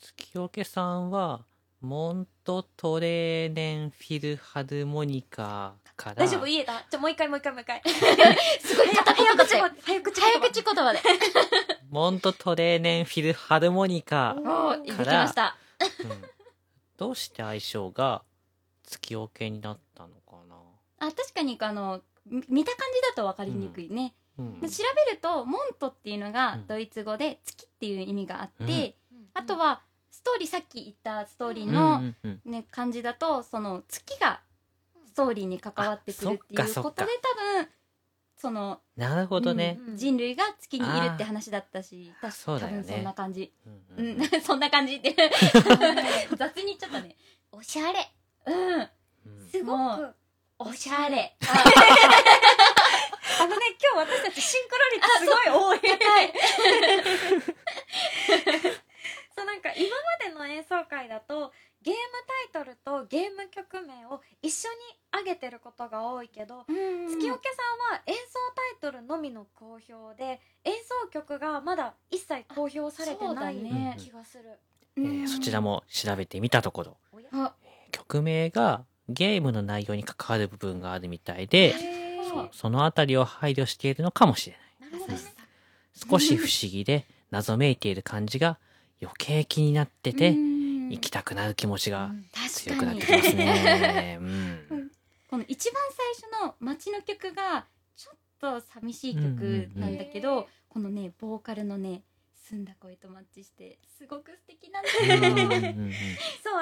[0.00, 1.44] 月岡さんは
[1.82, 6.16] モントトレーネンフィルハルモニカから。
[6.16, 6.46] 大丈夫？
[6.46, 6.72] 言えた？
[6.90, 7.82] じゃあもう一回もう一回もう一回。
[8.64, 11.00] すごい早口言葉早口言葉で。
[11.90, 15.58] モントトレーネンフィルハルモニカ、おーできました。
[16.04, 16.24] うん。
[16.96, 18.22] どうして愛称が
[18.86, 20.08] 月桶になったの
[20.98, 24.60] あ確かにあのみ見た感じだと分かりにくいね、うん。
[24.60, 26.66] で調べるとモントっていうのがうん。
[26.66, 29.26] ドイツ語で月っていう意味があって、うん。
[29.34, 32.40] あとはストーリーさっき言ったストーリーうんの、うんうん。
[32.50, 34.40] ね、感じだとその月が
[35.06, 37.68] ストーリーに関わってくるっていうことで多分
[38.38, 42.28] そのなるほどね、うん人類が月にいるって話だったしあー。
[42.28, 42.82] たそうだよね。
[42.82, 44.22] 多分そんな感じ、うんううん。
[44.22, 44.28] ん。
[44.42, 45.14] そんな感じって
[46.36, 47.16] 雑に言っちゃったね
[47.52, 48.12] おしゃれ。
[48.46, 48.88] うん。
[49.26, 49.48] うん。
[49.48, 50.14] すごもく
[50.58, 51.36] おしゃれ。
[53.38, 53.56] あのね
[53.94, 55.80] 今日私たちシンクロ率すごい多い。
[55.80, 56.32] 高い。
[59.36, 61.52] そうなんか今までの演奏会だと
[61.82, 62.00] ゲーム
[62.52, 64.76] タイトルとゲーム曲名を一緒に
[65.18, 66.78] 上げてることが多いけど月桶
[67.20, 67.32] さん
[67.92, 68.20] は演奏
[68.54, 70.72] タイトルのみの公表で演
[71.04, 73.96] 奏曲がまだ一切公表されてないだね。
[73.98, 74.58] 気がする、
[74.96, 76.96] えーそちらも調べてみたところ
[77.92, 81.74] 曲名がゲームの内容に関わる部分があるみたいで
[82.52, 85.00] そのあたりを配慮しているのかもしれない。
[85.08, 85.16] な
[85.94, 88.58] 少し不思議で謎めいている感じが
[89.00, 90.56] 余計気になっててうん。
[90.88, 92.12] 行きたくなる気持ちが
[92.48, 94.18] 強くなってきますね。
[94.20, 94.90] うん。
[95.28, 100.46] この一番最初の街の曲がちょっと寂しい曲なんだけど、うんうんうん。
[100.68, 102.02] このねボーカルのね
[102.48, 104.94] 澄んだ声とマッチしてすごく素敵なんそう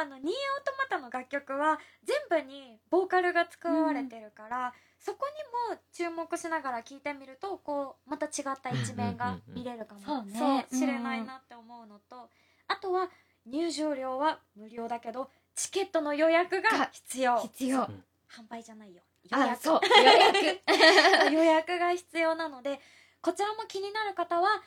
[0.01, 0.33] あのニーオー
[0.65, 5.27] トマタの楽曲は全部にボーカルが使われてるから、そこ
[5.69, 12.31] にも注目しながら聴いてみるとこうまた違った一面が見れるかも、うんうんうんそうね知れないなって思うのと、
[12.69, 13.11] あとは
[13.47, 17.39] 入場料は無料だけどチケットの予約が必要。
[17.41, 17.81] 必要。
[17.81, 19.03] 販売じゃないよ。
[19.31, 19.51] 予約。
[19.51, 19.81] あそう。
[19.99, 20.61] 予約。
[21.33, 22.81] 予約が必要なので
[23.21, 24.63] こちらも気になる方は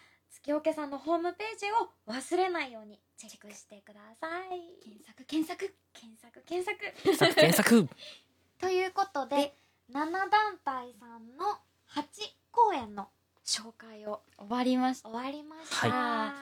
[0.48, 5.74] 月桶さんのホームページを忘れないようにチェックしてください検索検索。
[5.94, 7.90] 検索検索検索検索
[8.58, 9.54] ということで
[9.92, 12.04] 7団体さんの8
[12.52, 13.10] 公演の
[13.44, 15.10] 紹介を終わりました。
[15.10, 16.34] 終わりました、は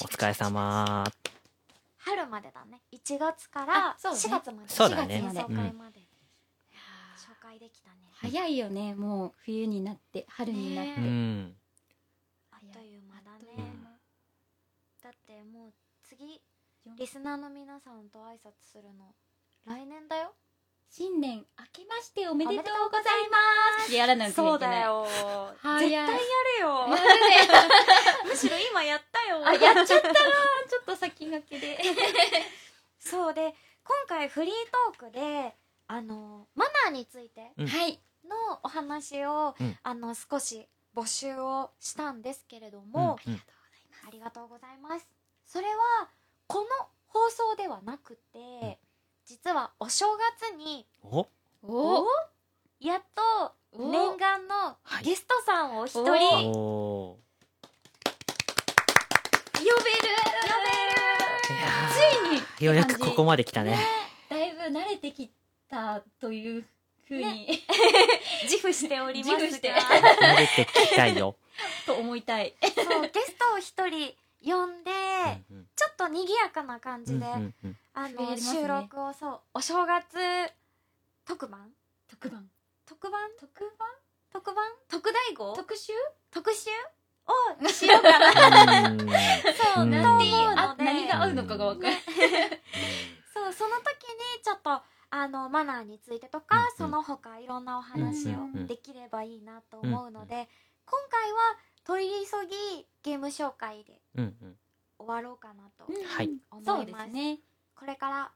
[0.00, 1.04] お疲れ様。
[1.98, 6.00] 春までだね1月からあそうね4月までそうだね4月演奏会まで
[7.16, 8.94] 紹介できたね、早いよね。
[8.94, 11.00] もう冬になって春になって。
[11.00, 11.56] ねうん。
[12.52, 13.90] あっという間だあっというね間
[15.02, 15.72] だってもう
[16.08, 16.40] 次
[16.98, 19.14] リスナーの皆さんと挨拶するの
[19.66, 20.32] 来年だよ
[20.90, 23.92] 新年明けましておめでとうございます。
[23.92, 24.50] やらないけない。
[24.50, 24.78] そうだ。
[24.78, 26.12] よ絶対やる
[26.60, 26.98] よやるね。
[28.26, 30.14] むしろ今やったよあやっちゃったな。
[30.14, 31.78] ちょっと先駆けで。
[33.00, 34.54] そうで今回フリー
[34.92, 35.56] トークで
[35.88, 37.52] あのマナーについて。
[38.24, 43.40] のお話を、うんあの少し募集をしたんですけれども、うんうん
[44.06, 45.08] ありがとうございます
[45.54, 46.08] それは
[46.48, 46.66] この
[47.06, 48.80] 放送ではなくて、
[49.24, 50.04] 実はお正
[50.40, 51.28] 月にお？
[51.62, 52.06] お？
[52.80, 53.22] やっと
[53.70, 53.88] お？
[53.92, 55.04] 念願のはい。
[55.04, 57.18] ゲストさんを一人お？
[59.54, 59.70] 呼べる。
[59.70, 60.98] お呼べる。
[61.92, 63.78] ついにーようやくここまで来たね。
[64.28, 65.30] だいぶ慣れてき
[65.70, 66.64] たという
[67.06, 67.62] ふうに、
[68.42, 69.38] 自負しておりますが。
[69.38, 71.36] 慣れてきたよ。
[71.86, 72.56] と思いたい。
[72.74, 74.90] そうゲストを一人呼んで、
[75.50, 75.66] うんうん。
[75.74, 78.60] ちょっと賑やかな感じで、うんうんあの、やりますね。
[78.60, 80.18] 収録をそうお正月
[81.24, 81.70] 特番？
[82.08, 82.48] 特番。
[82.86, 83.30] 特番？
[83.40, 83.88] 特番？
[84.30, 84.64] 特番？
[84.88, 85.54] 特大号？
[85.54, 85.92] 特集？
[86.30, 86.70] 特集？
[87.26, 88.90] をしようかな。
[88.90, 88.98] うん。
[89.00, 89.06] そ
[89.80, 89.90] う、うん。
[89.90, 90.84] なんていいと思うあので。
[90.84, 91.94] 何が合うのかがわかんない。
[93.32, 96.68] そうその時にちょっとあのマナーについてとか、うんうん。
[96.76, 100.48] その他いろんなお話うんをできればいいなと思うので、
[100.84, 101.38] 今回は
[101.84, 104.56] 取り急ぎゲーム紹介でうんうん
[104.98, 106.30] 終わろうかなとうんはい
[106.64, 107.38] そう思います,、ですね。
[107.74, 108.32] これから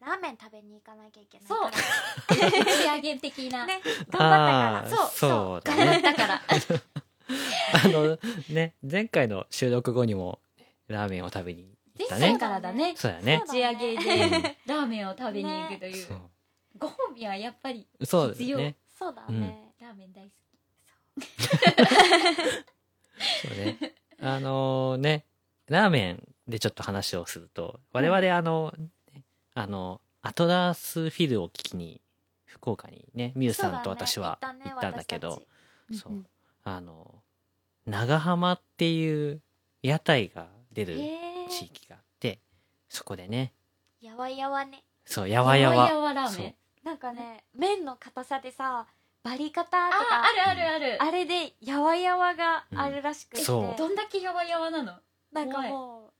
[0.00, 3.64] ラーメン食べに行かなきゃいけないそうから仕上げ的な。
[3.66, 5.98] ね頑張ったからあーそうそうだ頑張ね。
[5.98, 6.42] ったから。
[7.84, 8.18] あの、
[8.50, 10.40] ね、前回の収録後にも
[10.88, 12.40] ラーメンを食べに行ったね前回。
[12.40, 12.94] からだね。
[12.96, 13.40] そうだね。
[13.46, 14.30] 打ち上げうでん
[14.66, 16.20] ラーメンを食べに行くというそう。
[16.76, 18.76] ご褒美はやっぱりそうです必要ね。
[18.98, 20.32] そうだね、ラーメン大好
[23.42, 23.78] そうね。
[24.20, 25.24] あのね、
[25.68, 28.72] ラーメンでちょっと話をすると、我々あの、
[29.12, 29.22] ね
[29.54, 32.00] あの、アトラスフィルを聞きに、
[32.44, 35.42] 福岡にね、ミュウさんと私は行ったんだけど、
[35.92, 36.24] そう。
[36.64, 37.14] あの、
[37.86, 39.40] 長浜っていう
[39.82, 40.96] 屋台が出る
[41.48, 42.38] 地域があって、
[42.88, 43.52] そこでね、
[44.00, 44.84] やわやわね。
[45.04, 45.88] そう、やわやわ。
[45.88, 46.42] やわラーそう。
[46.44, 46.54] メン
[46.84, 48.86] なんかね麺の硬さでさ
[49.22, 50.24] バリ方とあか。
[50.24, 51.02] あるあるある。
[51.02, 54.94] あれでやわやわがあるらしくて、どんだけやわやわなの？
[55.32, 56.12] なんかも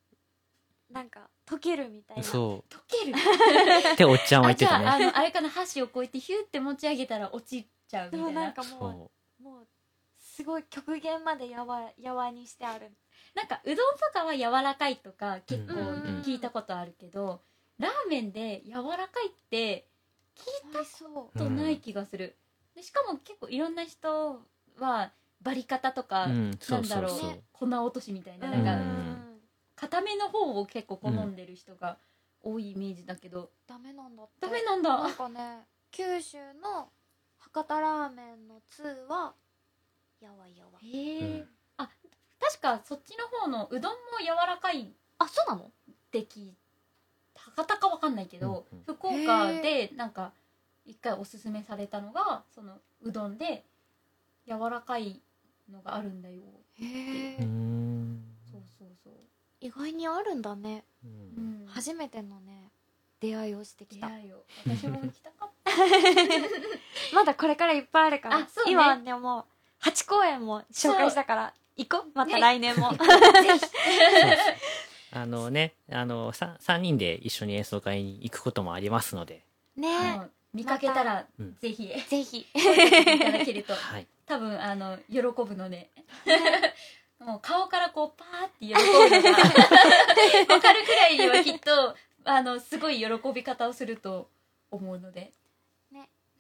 [0.91, 2.23] うなんか溶けるみたいな。
[2.23, 3.13] そ溶ける？
[3.13, 3.17] う。
[3.95, 5.07] っておっちゃんは言あじゃあってたね。
[5.07, 8.43] あのあれかな箸をこうやってヒューって持ち上げたら落ちちゃうみたいな。
[8.43, 8.77] なんかもそ
[9.41, 9.67] うもう。
[10.19, 12.91] すごい極限までやわやわにしてある。
[13.35, 17.43] なんかうどんとかは柔らかいとか結構うん聞いたことあるけど、
[17.79, 19.87] ラーメンで柔らかいって
[20.37, 22.37] 聞いたそうことない気がする、
[22.75, 24.41] でしかも結構いろんな人
[24.79, 25.13] は
[25.43, 27.05] バリ方とか、うん、そなんだろう。
[27.07, 27.43] うそうそう。
[27.53, 28.53] 粉落としみたいなうん。
[28.53, 29.41] なんかうん。
[29.77, 31.99] 固めの方を結構好んでる人が
[32.43, 34.33] 多いイメージだけど、ダメなんだって。
[34.41, 35.03] ダメなんだ。
[35.03, 36.89] なんかね九州の
[37.39, 39.35] 博多ラーメンの2は
[40.21, 40.71] やわやわ。
[40.81, 41.49] へえ、うん
[41.79, 41.89] あ
[42.41, 44.87] 確かそっちの方のうどんも柔らかいっ
[45.19, 45.71] あそうなの？
[46.11, 46.55] て聞い
[47.35, 48.85] 博多かわかんないけど、うんうん。
[48.85, 50.33] 福岡でなんか
[50.85, 53.65] 一回おすすめされたのがそのうどんで
[54.47, 55.21] 柔らかい
[55.71, 56.43] のがあるんだよ
[56.81, 57.37] へえ。
[58.51, 59.13] そうそうそう、
[59.61, 60.85] 意外にあるんだね。
[61.05, 61.65] ううん。
[61.65, 62.71] ん、初めてのね
[63.21, 64.09] 出会いをしてきた。
[64.09, 64.45] 出会いを。
[64.67, 65.73] 私も行きたかった。
[67.15, 68.73] まだこれからいっぱいあるからあそうね。
[68.73, 69.47] 今はねも
[69.83, 72.11] う8公演も紹介したから行こう。
[72.15, 72.91] またね来年も。
[72.93, 73.05] ぜひ。
[75.15, 79.45] あのね、あの、さ3人で一緒に演奏会に行くこともありますので、
[79.77, 80.17] ね。
[80.17, 81.57] もう見かけたら、うん。
[81.61, 81.89] ぜひ。
[82.09, 82.39] ぜひ。
[82.41, 84.07] いただけるとはい。
[84.27, 85.91] 多分あの喜ぶので。
[87.19, 89.39] もう顔からこうパーって喜ぶのが
[90.49, 91.95] 分かるくらいにはきっと
[92.25, 94.29] あのすごい喜び方をすると
[94.71, 95.33] 思うので。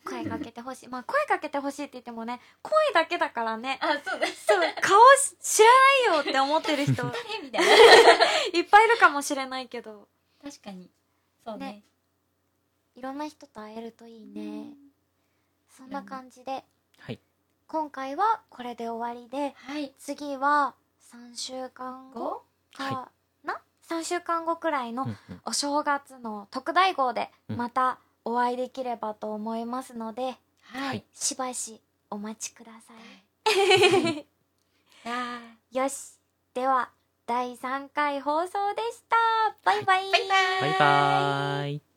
[0.05, 0.89] 声かけてほしい。
[0.89, 3.79] まあ声かけてほしいって言ってもね声だけだからね。
[3.81, 4.27] あそうだ。
[4.27, 6.95] そう顔し知らないよって思ってる人。
[7.03, 7.73] 誰みたいな。
[8.53, 10.09] いっぱいいるかもしれないけど。
[10.43, 10.91] 確かに。
[11.45, 11.67] そうね。
[11.67, 11.83] ね
[12.97, 14.74] いろんな人と会えるといいね
[15.76, 16.64] そんな感じで
[16.99, 17.18] はい。
[17.66, 20.74] 今回はこれで終わりではい次は
[21.12, 22.43] 3週間後
[22.74, 23.09] かは
[23.45, 25.07] な、3週間後くらいの
[25.45, 31.80] お正月の特大号でうんまたお会いできればと思いますので、はいしばし
[32.11, 34.26] お待ちください。
[35.07, 35.40] あ
[35.72, 36.18] よし。
[36.55, 36.90] では、
[37.26, 39.16] 第3回放送でした。
[39.64, 40.11] バイバイ。
[40.12, 41.91] バイバイバイバーイ。